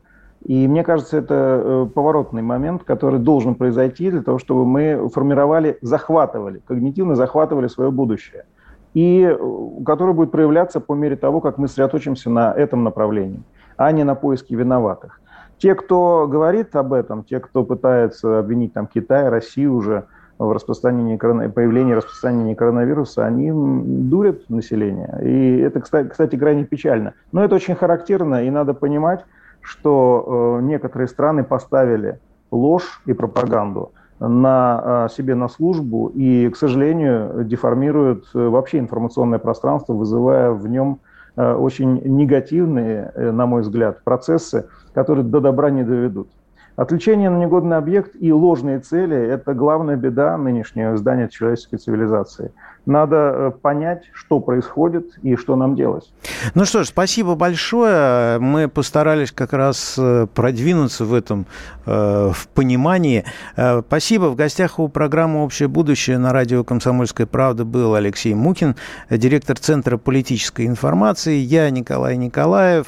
И 0.44 0.66
мне 0.66 0.83
кажется, 0.83 1.18
это 1.18 1.35
э, 1.35 1.87
поворотный 1.94 2.42
момент, 2.42 2.83
который 2.83 3.20
должен 3.20 3.55
произойти 3.55 4.11
для 4.11 4.22
того, 4.22 4.38
чтобы 4.38 4.66
мы 4.66 5.09
формировали, 5.09 5.78
захватывали, 5.83 6.61
когнитивно 6.66 7.14
захватывали 7.14 7.68
свое 7.68 7.90
будущее. 7.90 8.44
И 8.94 9.22
э, 9.22 9.85
который 9.87 10.14
будет 10.14 10.33
проявляться 10.33 10.81
по 10.81 10.94
мере 10.94 11.16
того, 11.16 11.40
как 11.40 11.59
мы 11.59 11.68
сосредоточимся 11.68 12.28
на 12.28 12.52
этом 12.52 12.83
направлении, 12.83 13.42
а 13.76 13.92
не 13.92 14.02
на 14.02 14.16
поиске 14.16 14.57
виноватых. 14.57 15.20
Те, 15.59 15.76
кто 15.76 16.26
говорит 16.26 16.74
об 16.74 16.92
этом, 16.92 17.22
те, 17.22 17.38
кто 17.38 17.62
пытается 17.62 18.40
обвинить 18.40 18.72
там, 18.72 18.88
Китай, 18.88 19.28
Россию 19.28 19.74
уже 19.74 20.07
в 20.38 20.50
распространении, 20.50 21.16
появлении 21.16 21.92
распространения 21.92 22.57
коронавируса, 22.57 23.24
они 23.24 23.52
дурят 23.52 24.50
население. 24.50 25.20
И 25.22 25.59
это, 25.59 25.81
кстати, 25.81 26.09
кстати, 26.09 26.35
крайне 26.35 26.64
печально. 26.64 27.14
Но 27.31 27.44
это 27.44 27.55
очень 27.55 27.76
характерно, 27.76 28.44
и 28.44 28.50
надо 28.50 28.74
понимать, 28.74 29.24
что 29.62 30.59
э, 30.61 30.64
некоторые 30.64 31.09
страны 31.09 31.44
поставили 31.44 32.18
ложь 32.51 33.01
и 33.07 33.12
пропаганду 33.12 33.92
на 34.18 35.07
э, 35.07 35.09
себе 35.14 35.35
на 35.35 35.48
службу 35.48 36.09
и, 36.09 36.48
к 36.51 36.57
сожалению, 36.57 37.44
деформируют 37.44 38.27
э, 38.35 38.48
вообще 38.48 38.79
информационное 38.79 39.38
пространство, 39.38 39.94
вызывая 39.94 40.51
в 40.51 40.68
нем 40.68 41.01
очень 41.35 42.03
негативные, 42.05 43.11
на 43.16 43.46
мой 43.46 43.62
взгляд, 43.62 44.05
процессы, 44.05 44.66
которые 44.92 45.25
до 45.25 45.40
добра 45.40 45.70
не 45.70 45.83
доведут. 45.83 46.29
Отвлечение 46.77 47.31
на 47.31 47.38
негодный 47.38 47.79
объект 47.79 48.14
и 48.20 48.31
ложные 48.31 48.81
цели– 48.81 49.16
это 49.29 49.55
главная 49.55 49.96
беда 49.96 50.37
нынешнего 50.37 50.94
здания 50.98 51.31
человеческой 51.31 51.79
цивилизации– 51.79 52.53
надо 52.87 53.16
э, 53.16 53.51
понять, 53.62 54.05
что 54.12 54.40
происходит 54.40 55.18
и 55.23 55.37
что 55.37 55.57
нам 55.57 55.77
делать. 55.77 56.12
Ну 56.55 56.64
что 56.64 56.83
ж, 56.83 56.88
спасибо 56.88 57.35
большое. 57.35 58.38
Мы 58.38 58.68
постарались 58.68 59.31
как 59.31 59.53
раз 59.53 59.95
э, 59.99 60.27
продвинуться 60.35 61.05
в 61.05 61.14
этом, 61.14 61.47
э, 61.87 62.31
в 62.33 62.49
понимании. 62.49 63.25
Спасибо. 63.87 64.27
В 64.27 64.35
гостях 64.35 64.79
у 64.79 64.88
программы 64.88 65.45
«Общее 65.45 65.68
будущее» 65.68 66.18
на 66.18 66.33
радио 66.33 66.64
«Комсомольская 66.64 67.27
правда» 67.27 67.64
был 67.64 67.95
Алексей 67.95 68.35
Мукин, 68.35 68.77
директор 69.11 69.59
Центра 69.59 69.97
политической 69.97 70.66
информации. 70.66 71.37
Я 71.37 71.71
Николай 71.71 72.16
Николаев. 72.16 72.87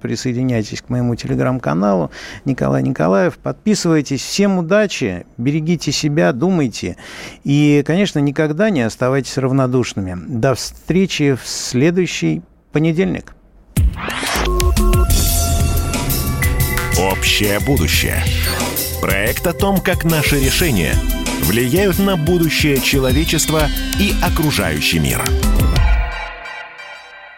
Присоединяйтесь 0.00 0.82
к 0.82 0.88
моему 0.88 1.14
телеграм-каналу 1.14 2.10
Николай 2.44 2.82
Николаев. 2.82 3.38
Подписывайтесь. 3.38 4.22
Всем 4.22 4.58
удачи, 4.58 5.26
берегите 5.36 5.92
себя, 5.92 6.32
думайте. 6.32 6.96
И, 7.44 7.82
конечно, 7.86 8.18
никогда 8.18 8.70
не 8.70 8.82
оставайтесь 8.82 9.35
оставайтесь 9.36 9.38
равнодушными. 9.38 10.16
До 10.28 10.54
встречи 10.54 11.34
в 11.34 11.46
следующий 11.46 12.42
понедельник. 12.72 13.34
Общее 16.98 17.60
будущее. 17.60 18.22
Проект 19.00 19.46
о 19.46 19.52
том, 19.52 19.80
как 19.80 20.04
наши 20.04 20.40
решения 20.40 20.94
влияют 21.42 21.98
на 21.98 22.16
будущее 22.16 22.80
человечества 22.80 23.68
и 24.00 24.12
окружающий 24.22 24.98
мир. 24.98 25.22